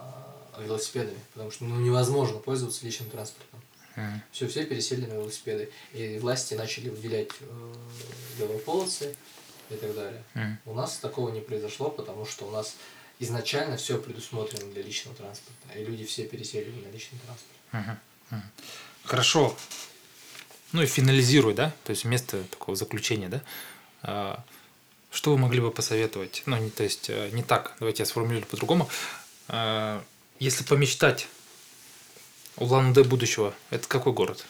[0.56, 3.60] э, велосипедами, потому что ну, невозможно пользоваться личным транспортом.
[3.96, 4.22] Мгм.
[4.32, 5.70] Все, все пересели на велосипеды.
[5.92, 7.74] И власти начали выделять э,
[8.38, 9.14] велополосы
[9.68, 10.24] и так далее.
[10.32, 10.58] Мгм.
[10.64, 12.74] У нас такого не произошло, потому что у нас
[13.18, 15.74] изначально все предусмотрено для личного транспорта.
[15.76, 17.98] И люди все пересели на личный транспорт.
[18.30, 18.42] Мгм.
[19.04, 19.56] Хорошо.
[20.72, 23.42] Ну и финализируя, да, то есть вместо такого заключения, да,
[24.02, 24.44] а,
[25.10, 26.42] что вы могли бы посоветовать?
[26.44, 28.88] Ну, не, то есть э, не так, давайте я сформулирую по-другому.
[29.48, 30.04] А,
[30.38, 31.26] Если помечтать
[32.56, 34.44] Улан-Удэ будущего, это какой город?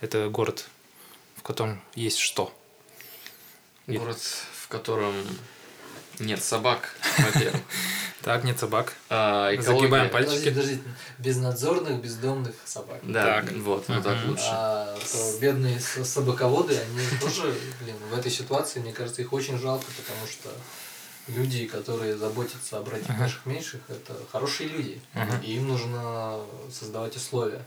[0.00, 0.68] Это город,
[1.34, 2.56] в котором есть что?
[3.88, 5.14] Город, в котором
[6.20, 7.60] нет собак, во-первых.
[8.22, 8.92] Так, нет собак.
[9.08, 10.48] А, Загибаем экология- пальчики.
[10.48, 10.82] Подождите, подождите.
[11.18, 12.98] Безнадзорных, бездомных собак.
[13.04, 13.52] Да, Так.
[13.58, 14.42] вот, вот так лучше.
[14.48, 19.84] А то бедные собаководы, они тоже, блин, в этой ситуации, мне кажется, их очень жалко,
[19.96, 20.48] потому что
[21.28, 25.00] люди, которые заботятся о братьях наших меньших, это хорошие люди.
[25.44, 26.40] И им нужно
[26.72, 27.62] создавать условия.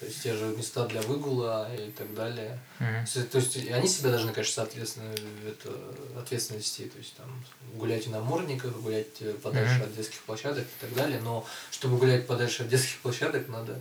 [0.00, 2.58] То есть те же места для выгула и так далее.
[2.78, 3.04] Мгм.
[3.30, 5.12] То есть- они себя должны, конечно, соответственно,
[5.46, 5.70] это,
[6.18, 6.86] ответственно вести.
[6.86, 7.44] То есть там
[7.74, 9.82] гулять на морниках, гулять э, подальше Мгм.
[9.84, 11.20] от детских площадок и так далее.
[11.20, 13.78] Но чтобы гулять подальше от детских площадок, надо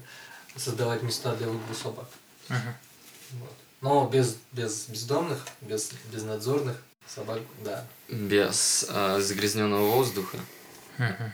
[0.57, 2.09] создавать места для выгула собак.
[2.49, 2.74] Мгм.
[3.39, 3.53] Вот.
[3.80, 6.76] Но без, без бездомных, без безнадзорных
[7.07, 7.86] собак, да.
[8.09, 10.38] Без а, загрязненного воздуха,
[10.97, 11.32] Мгм.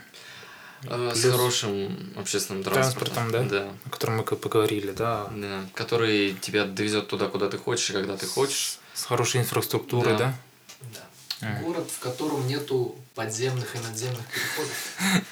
[0.84, 3.30] С Плюс хорошим общественным транспортом.
[3.30, 3.60] Транспортом, да?
[3.66, 3.72] Да.
[3.86, 5.28] О котором мы поговорили, да.
[5.32, 8.80] Да, который тебя довезет туда, куда ты хочешь, и когда ты хочешь.
[8.94, 10.36] С хорошей инфраструктурой, Да.
[10.82, 11.00] да?
[11.42, 11.48] да.
[11.50, 11.64] Мгм.
[11.66, 14.98] Город, в котором нету подземных и надземных переходов.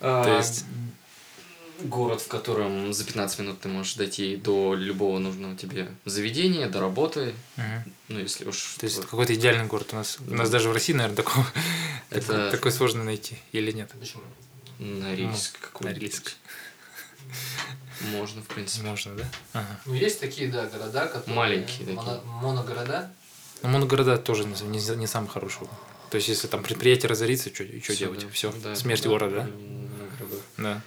[0.00, 0.64] А, То есть-
[1.80, 6.80] город, в котором за 15 минут ты можешь дойти до любого нужного тебе заведения, до
[6.80, 7.34] работы.
[8.08, 8.74] Ну, если уж...
[8.78, 10.18] То есть вот какой-то идеальный город у нас.
[10.26, 10.54] У нас Да.
[10.58, 11.46] даже в России, наверное, такого,
[12.10, 13.38] Это- такой, такой сложно найти.
[13.52, 13.90] Или нет?
[13.98, 14.22] Почему?
[14.78, 15.96] Норильск Ну, какой-нибудь.
[16.02, 16.32] Норильск.
[18.12, 18.86] Можно, в принципе.
[18.86, 19.24] Можно, да?
[19.52, 19.80] Ага.
[19.86, 21.34] Ну, есть такие, да, города, которые...
[21.36, 21.94] Маленькие такие.
[21.96, 23.10] моно- моногорода.
[23.62, 25.66] Но моногорода тоже не, не, не самый хороший.
[26.10, 28.20] То есть, если там предприятие разорится, что Всё, делать?
[28.20, 28.28] да.
[28.30, 30.26] Все, Да, смерть да, города, да?
[30.56, 30.82] Да.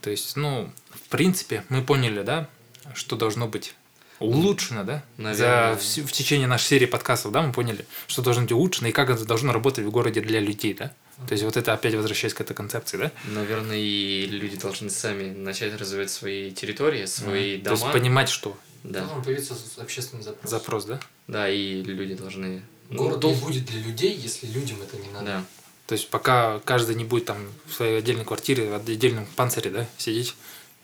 [0.00, 2.48] То есть, ну, в принципе, мы поняли, да,
[2.94, 3.74] что должно быть
[4.18, 5.04] улучшено, да?
[5.16, 5.74] Наверное.
[5.74, 8.92] За всю- в течение нашей серии подкастов, да, мы поняли, что должно быть улучшено и
[8.92, 10.92] как это должно работать в городе для людей, да?
[11.26, 13.12] То есть вот это опять возвращаясь к этой концепции, да?
[13.26, 17.92] Наверное, и люди должны сами начать развивать свои территории, свои То есть дома.
[17.92, 19.00] понимать, что Да.
[19.00, 20.50] Должен появиться общественный запрос.
[20.50, 21.00] запрос, да?
[21.28, 22.62] да, и люди должны...
[22.88, 25.26] ну, Город не будет для людей, если людям это не надо.
[25.26, 25.44] Да.
[25.86, 27.36] То есть пока каждый не будет там
[27.66, 30.34] в своей отдельной квартире, в отдельном панцире, да, сидеть,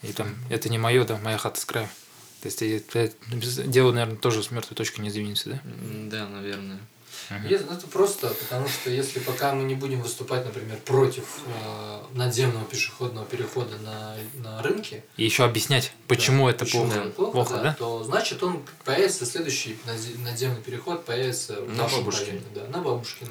[0.03, 1.89] и там, это не мое, да, моя хата с краю.
[2.43, 3.13] То есть и это
[3.67, 5.61] дело, наверное, тоже с мертвой точки не сдвинется, да?
[6.11, 6.79] Да, наверное.
[7.31, 12.01] Е- ну, Это просто, потому что если пока мы не будем выступать, например, против э,
[12.15, 17.11] надземного пешеходного перехода на, на рынке, И еще объяснять, почему да, это почему плохо, это
[17.11, 17.77] плохо, плохо, да, да?
[17.79, 23.31] то значит он появится следующий надзе- надземный переход появится в На районе, да, на Бабушкино.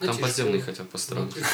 [0.00, 0.26] на Там Тишкино.
[0.28, 1.34] подземный хотят Ну, построить.
[1.34, 1.48] как бы,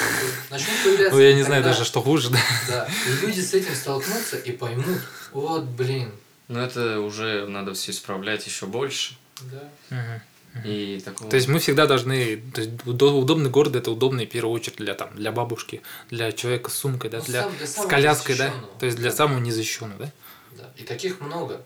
[0.51, 2.39] начнут появляться Ну, я не знаю даже, что хуже, да?
[2.69, 5.01] Да, и люди с этим столкнутся и поймут,
[5.33, 6.11] вот, блин,
[6.49, 9.17] Но это уже надо все исправлять еще больше.
[9.43, 10.23] да.
[10.65, 11.31] И такого...
[11.31, 14.77] То есть мы всегда должны, то есть удо- удобный город это удобный в первую очередь
[14.77, 15.81] для там для бабушки,
[16.11, 19.11] для человека с сумкой, да, Ну, для, сам- для с коляской, да, то есть для
[19.11, 19.17] Да.
[19.17, 20.13] самого незащищенного, да.
[20.59, 20.73] Да.
[20.77, 21.63] И таких много.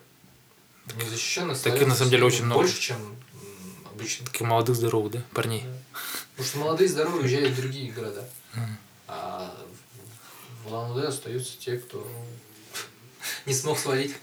[1.03, 2.61] Незащищенных Таких, на самом деле, очень много.
[2.61, 2.97] Больше, чем
[3.93, 4.27] обычно.
[4.27, 5.65] Таких молодых здоровых, да, парней.
[6.37, 8.29] Потому что молодые здоровые уезжают в другие города.
[9.09, 9.53] А
[10.65, 12.07] в Улан-Удэ остаются те, кто
[13.47, 14.15] не смог свалить.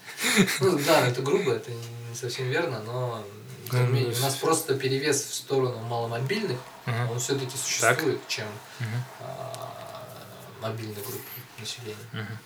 [0.61, 1.69] Ну да, это грубо, это
[2.13, 3.25] не совсем верно, но
[3.71, 7.11] тем не менее, у нас просто перевес в сторону маломобильных, Мгм.
[7.11, 7.59] он все-таки Так.
[7.59, 8.45] существует, чем
[8.79, 9.03] Мгм.
[9.21, 9.97] а,
[10.61, 11.19] мобильной группы
[11.59, 12.37] населения.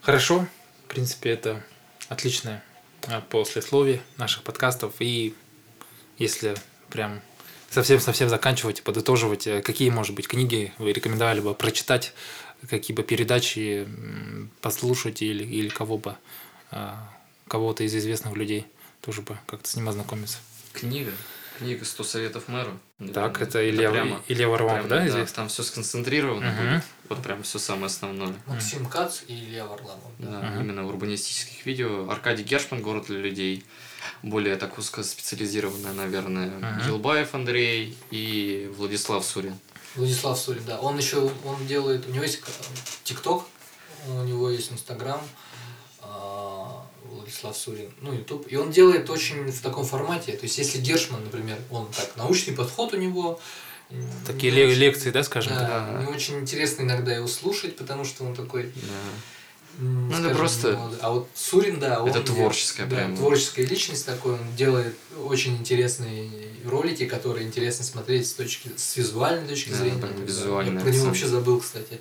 [0.00, 0.46] Хорошо,
[0.84, 1.62] в принципе, это
[2.08, 2.62] отличное
[3.08, 4.94] а, послесловие наших подкастов.
[5.00, 5.34] И
[6.16, 6.54] если
[6.88, 7.20] прям
[7.70, 12.14] совсем-совсем заканчивать подытоживать, э, какие, может быть, книги вы рекомендовали бы прочитать,
[12.70, 13.86] какие бы передачи
[14.62, 16.16] послушать или, или кого бы,
[16.70, 17.13] а,
[17.48, 18.66] кого-то из известных людей
[19.00, 20.38] тоже бы как-то с ним ознакомиться.
[20.72, 21.12] Книга.
[21.58, 22.72] Книга «100 советов мэру».
[23.12, 25.34] Так, это Илья, прямо- Илья Варламов, да, известный?
[25.36, 26.56] Там все сконцентрировано Мгм.
[26.74, 26.84] будет.
[27.08, 28.34] Вот прям все самое основное.
[28.46, 30.10] Максим Кац и Илья Варламов.
[30.18, 30.40] Да.
[30.40, 30.60] Да, Мгм.
[30.62, 32.10] именно в урбанистических видео.
[32.10, 33.64] Аркадий Гершман «Город для людей».
[34.22, 36.86] Более так узкоспециализированная, наверное, Мгм.
[36.88, 39.56] Елбаев Андрей и Владислав Сурин.
[39.94, 40.80] Владислав Сурин, да.
[40.80, 42.40] Он еще, он делает, у него есть
[43.04, 43.44] ТикТок,
[44.08, 45.20] у него есть Инстаграм,
[47.42, 48.46] Владислав Сурин, ну, Ютуб.
[48.48, 50.32] И он делает очень в таком формате.
[50.32, 53.40] То есть, если Гершман, например, он так, научный подход у него.
[54.26, 55.68] Такие не очень- лекции, да, скажем так?
[55.68, 56.00] Да, так.
[56.00, 58.72] мне очень интересно иногда его слушать, потому что он такой...
[58.74, 60.06] Да.
[60.08, 60.98] это скажем, просто- молодой.
[61.02, 62.08] А вот Сурин, да, он...
[62.10, 63.16] Это творческая да, прям.
[63.16, 66.30] творческая личность такой, он делает очень интересные
[66.64, 69.98] ролики, которые интересно смотреть с точки с визуальной точки Да, зрения.
[70.00, 70.22] прям Да.
[70.22, 72.00] визуальная Я про него вообще забыл, кстати.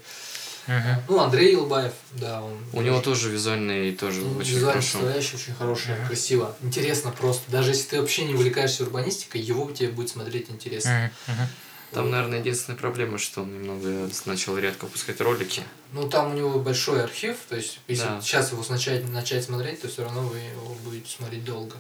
[0.68, 1.04] Мгм.
[1.10, 2.58] Ну, Андрей Елбаев, да, он...
[2.72, 4.92] У него тоже визуальный, тоже ну, очень визуально хорошо.
[4.92, 6.08] составляющая очень хорошая, Мгм.
[6.08, 7.52] красиво, интересно просто.
[7.52, 11.12] Даже если ты вообще не увлекаешься урбанистикой, его тебе будет смотреть интересно.
[11.28, 11.48] Мгм.
[11.92, 15.64] Там, наверное, единственная проблема, что он немного начал редко выпускать ролики.
[15.92, 18.22] Ну, там у него большой архив, то есть, если Да.
[18.22, 21.76] сейчас его начать, начать смотреть, то все равно вы его будете смотреть долго.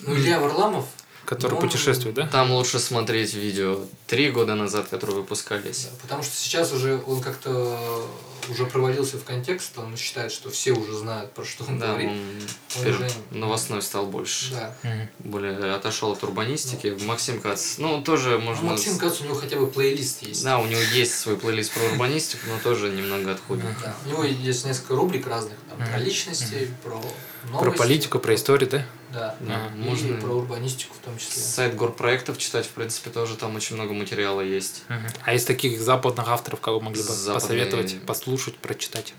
[0.00, 0.14] Ну.
[0.14, 0.86] Илья Варламов,
[1.26, 2.26] Который Ну, путешествует, да?
[2.28, 5.84] Там лучше смотреть видео три года назад, которые выпускались.
[5.90, 8.06] да, потому что сейчас уже он как-то
[8.48, 12.10] уже провалился в контекст, он считает, что все уже знают, про что он Да, говорит.
[12.10, 14.52] он Он теперь уже- новостной стал больше.
[14.52, 14.76] Да.
[14.84, 15.08] Мгм.
[15.30, 16.96] Более отошел от урбанистики.
[17.02, 18.70] Максим Кац, ну, тоже Ну, можно...
[18.70, 20.44] Максим Кац, у него хотя бы плейлист есть.
[20.44, 23.64] Да, у него есть свой плейлист про урбанистику, но тоже немного отходит.
[23.82, 27.02] Да, У него есть несколько рубрик разных, там, про личности, про
[27.42, 27.78] Про новости.
[27.78, 28.86] политику, про историю, да?
[29.12, 31.40] Да, Да, и можно- про урбанистику в том числе.
[31.42, 34.82] Сайт горпроектов читать, в принципе, тоже там очень много материала есть.
[34.88, 35.06] Мгм.
[35.24, 39.14] А из таких западных авторов, кого могли бы Западные- посоветовать, послушать, прочитать?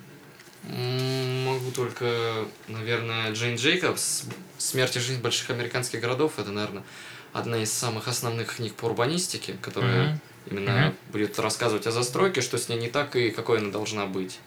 [0.64, 4.24] Могу только, наверное, Джейн Джейкобс
[4.58, 6.34] «Смерть и жизнь больших американских городов».
[6.38, 6.84] Это, наверное,
[7.32, 10.22] одна из самых основных книг по урбанистике, которая Мгм.
[10.52, 10.96] именно Мгм.
[11.12, 14.40] будет рассказывать о застройке, что с ней не так и какой она должна быть.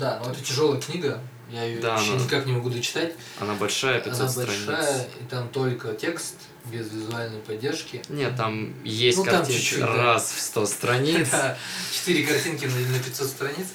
[0.00, 1.20] Да, но это тяжелая книга,
[1.50, 3.14] я ее Да, вообще она- никак не могу дочитать.
[3.40, 4.64] Она большая, 500 Она страниц.
[4.66, 6.34] большая, и там только текст,
[6.66, 8.02] без визуальной поддержки.
[8.10, 9.94] Нет, там есть Ну, там картинки чуть-чуть, да.
[9.94, 11.28] раз в 100 страниц.
[11.30, 11.56] Да,
[11.92, 13.66] Четыре картинки на, на 500 страниц.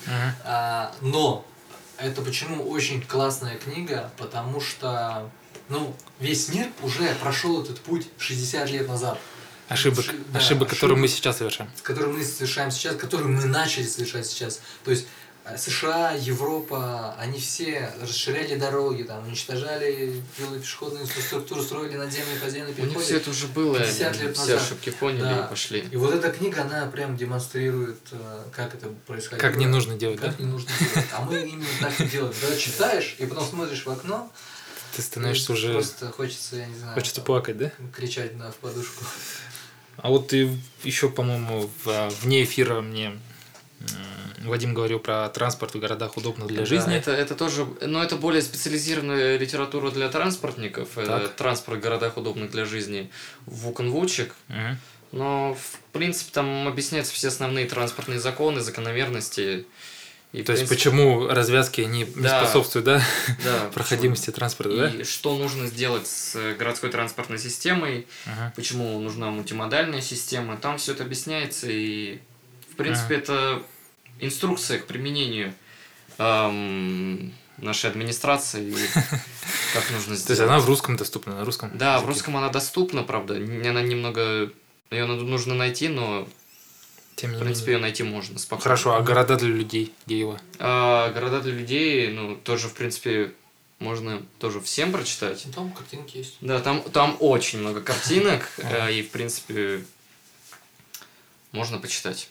[0.43, 1.45] А, но
[1.97, 5.29] это почему очень классная книга, потому что
[5.69, 9.17] ну, весь мир уже прошел этот путь 60 лет назад.
[9.69, 10.97] Ошибок, Да, ошибок, которые ошибок.
[11.01, 11.71] мы сейчас совершаем.
[11.81, 14.59] который мы совершаем сейчас, который мы начали совершать сейчас.
[14.83, 15.07] То есть
[15.57, 22.77] США, Европа, они все расширяли дороги, там, уничтожали велопешеходную инфраструктуру, строили надземные подземные У них
[22.77, 23.05] переходы.
[23.05, 24.61] все это уже было, 50 они лет все назад.
[24.61, 25.45] ошибки поняли Да.
[25.45, 25.87] и пошли.
[25.91, 29.39] И вот эта книга, она прям демонстрирует, э, как это происходило.
[29.41, 30.43] Как не нужно делать, Как да?
[30.43, 31.07] не нужно делать.
[31.11, 32.33] А мы именно так и делаем.
[32.39, 34.31] Когда читаешь, и потом смотришь в окно,
[34.95, 35.73] Ты становишься уже...
[35.73, 36.93] Просто хочется, я не знаю...
[36.93, 37.71] Хочется там, плакать, да?
[37.95, 39.03] Кричать да, в подушку.
[39.97, 43.19] А вот ты еще, по-моему, в- вне эфира мне
[44.43, 46.95] Вадим говорил про транспорт в городах удобно для Да, жизни.
[46.95, 50.97] Это, это тоже, но это более специализированная литература для транспортников.
[50.97, 51.35] Это Так.
[51.35, 53.09] транспорт в городах удобных для жизни.
[53.45, 54.33] Вуканвучик.
[54.49, 54.77] Мгм.
[55.13, 59.65] Но, в принципе, там объясняются все основные транспортные законы, закономерности.
[60.33, 62.43] И, То есть, принципе, почему развязки не, не Да.
[62.43, 63.01] способствуют, да,
[63.43, 64.89] да, проходимости транспорта, да?
[64.89, 68.51] И что нужно сделать с э, городской транспортной системой, Ага.
[68.55, 70.57] почему нужна мультимодальная система.
[70.57, 72.19] Там все это объясняется, и,
[72.71, 73.61] в принципе, это
[74.25, 75.53] инструкция к применению
[76.17, 78.73] ам, нашей администрации, и
[79.73, 80.25] как нужно сделать.
[80.25, 81.71] То есть она в русском доступна, на русском?
[81.77, 83.35] Да, в русском она доступна, правда.
[83.35, 84.51] Она немного...
[84.91, 86.27] Ее нужно найти, но,
[87.15, 87.77] Тем не в принципе, менее.
[87.77, 88.63] ее найти можно спокойно.
[88.63, 90.37] Хорошо, а города для людей, где его?
[90.59, 93.33] А города для людей, ну, тоже, в принципе,
[93.79, 95.45] можно тоже всем прочитать.
[95.55, 96.37] Там картинки есть.
[96.41, 99.83] Да, там, там очень много картинок, э, и, в принципе,
[101.51, 102.29] можно почитать.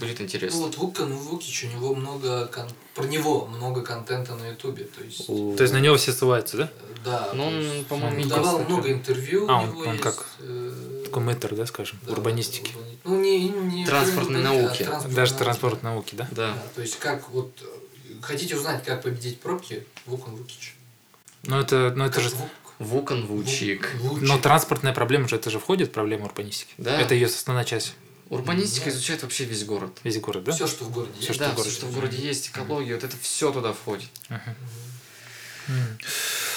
[0.00, 0.60] Будет Ну интересно.
[0.60, 5.26] вот Вукан Вукич, у него много, кон- про него много контента на ютубе, то есть...
[5.26, 6.70] То есть на него все ссылаются, да?
[7.04, 8.92] Да, Ну, то он, есть по-моему, он давал много такой.
[8.92, 12.72] интервью, А, у он- него он есть, как э, Такой мэтр, да, скажем, да, урбанистики.
[12.72, 14.82] урбани- Ну, не, не Транспортной урбани- науки.
[14.82, 15.44] а транспортной Даже науки.
[15.44, 16.28] транспорт науки, да?
[16.32, 16.52] Да.
[16.54, 17.52] Да, то есть как вот...
[18.22, 19.86] Хотите узнать, как победить пробки?
[20.06, 20.74] Вукан Вукич.
[21.44, 22.30] Но это, но это же...
[22.30, 23.94] Вук- Вукан Вучик.
[24.00, 24.22] Вучик.
[24.28, 26.74] Но транспортная проблема же, это же входит в проблему урбанистики.
[26.76, 27.00] Да.
[27.00, 27.94] Это ее основная часть.
[28.28, 29.98] Урбанистика изучает вообще весь город.
[30.02, 30.52] Весь город, да?
[30.52, 31.38] Все, что в городе есть.
[31.38, 34.08] да, все, что в городе есть, экология, вот это все туда входит.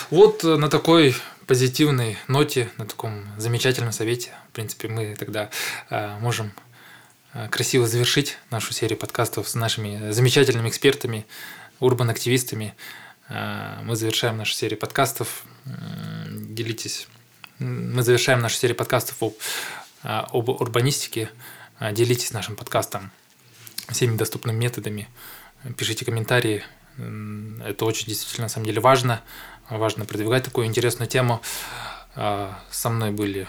[0.10, 1.16] Вот э, на такой
[1.46, 5.50] позитивной ноте, на таком замечательном совете, в принципе, мы тогда
[5.90, 6.52] э, можем
[7.34, 11.26] э, красиво завершить нашу серию подкастов с нашими замечательными экспертами,
[11.80, 12.76] урбан-активистами.
[13.30, 15.44] Мы завершаем нашу серию подкастов.
[16.28, 17.08] Делитесь.
[17.60, 19.36] Мы завершаем нашу серию подкастов об,
[20.02, 21.30] об урбанистике.
[21.80, 23.12] Э, Делитесь нашим подкастом
[23.90, 25.08] всеми доступными методами.
[25.78, 26.64] Пишите комментарии.
[27.66, 29.22] Это очень действительно, на самом деле, важно.
[29.70, 31.42] Важно продвигать такую интересную тему.
[32.16, 33.48] А, Со мной были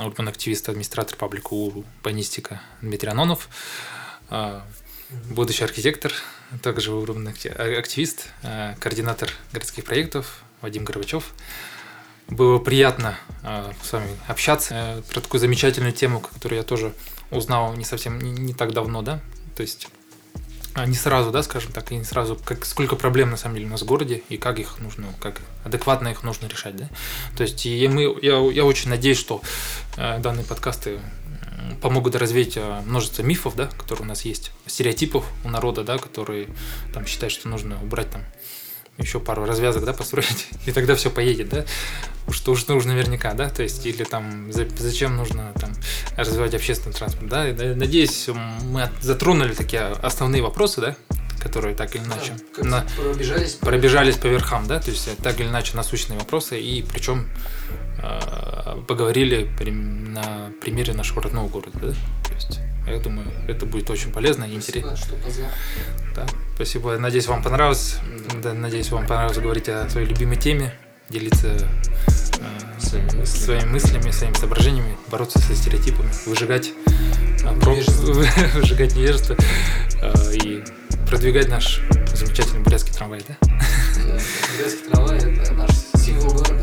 [0.00, 3.48] урбан-активист, администратор паблика Урбанистика Дмитрий Анонов,
[4.30, 4.66] а,
[5.30, 6.12] будущий архитектор,
[6.62, 11.32] также урбан-активист, а, координатор городских проектов Вадим Горбачев.
[12.28, 16.94] Было приятно а, с вами общаться э, про такую замечательную тему, которую я тоже
[17.30, 19.20] узнал не совсем не, не так давно, да,
[19.56, 19.88] то есть
[20.74, 23.68] а, не сразу, да, скажем так, и не сразу, как, сколько проблем на самом деле
[23.68, 26.88] у нас в городе, и как их нужно, как адекватно их нужно решать, да.
[27.36, 29.40] То есть и мы, я, я очень надеюсь, что
[29.96, 30.98] э, данные подкасты
[31.80, 36.48] помогут развеять э, множество мифов, да, которые у нас есть, стереотипов у народа, да, которые
[36.92, 38.22] там считают, что нужно убрать там
[38.98, 41.64] еще пару развязок, да, построить, и тогда все поедет, да,
[42.30, 45.72] что уж нужно наверняка, да, то есть, или там, за- зачем нужно там
[46.16, 48.28] развивать общественный транспорт, да, на- надеюсь,
[48.62, 50.96] мы затронули такие основные вопросы, да,
[51.42, 53.52] которые так или иначе Да, на- пробежались.
[53.54, 57.28] по- пробежались по верхам, да, то есть э, так или иначе насущные вопросы, и причем
[57.98, 61.88] э, поговорили прим- на примере нашего родного города, да,
[62.28, 64.96] то есть, я думаю, это будет очень полезно и интересно.
[64.96, 65.48] Спасибо, что позвал.
[66.14, 66.98] Да, спасибо.
[66.98, 67.96] Надеюсь, вам понравилось.
[68.42, 70.74] Да, надеюсь, вам понравилось говорить о своей любимой теме,
[71.08, 73.24] делиться э, Своими мыслями.
[73.24, 76.72] своими мыслями, своими соображениями, бороться со стереотипами, выжигать,
[77.42, 77.74] э, про-
[78.60, 79.36] выжигать невежество
[80.02, 80.64] э, и
[81.08, 81.80] продвигать наш
[82.14, 83.36] замечательный бурятский трамвай, да?
[84.02, 85.70] Бурятская трава– это наш
[86.02, 86.53] символ города.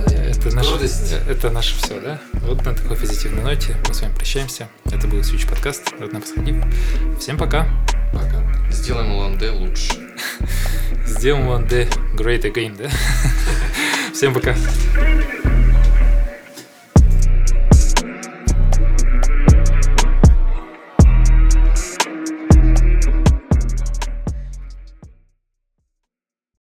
[0.43, 1.13] Это наше, гордость.
[1.27, 2.19] это наше все, да?
[2.41, 4.69] Вот на такой позитивной ноте мы с вами прощаемся.
[4.85, 5.93] Это был Switch подкаст.
[5.99, 6.55] Родна Посходив.
[7.19, 7.67] Всем пока.
[8.11, 8.43] Пока.
[8.71, 9.93] Сделаем Улан-Удэ лучше.
[11.05, 12.89] Сделаем day great again, да?
[14.13, 14.55] Всем пока.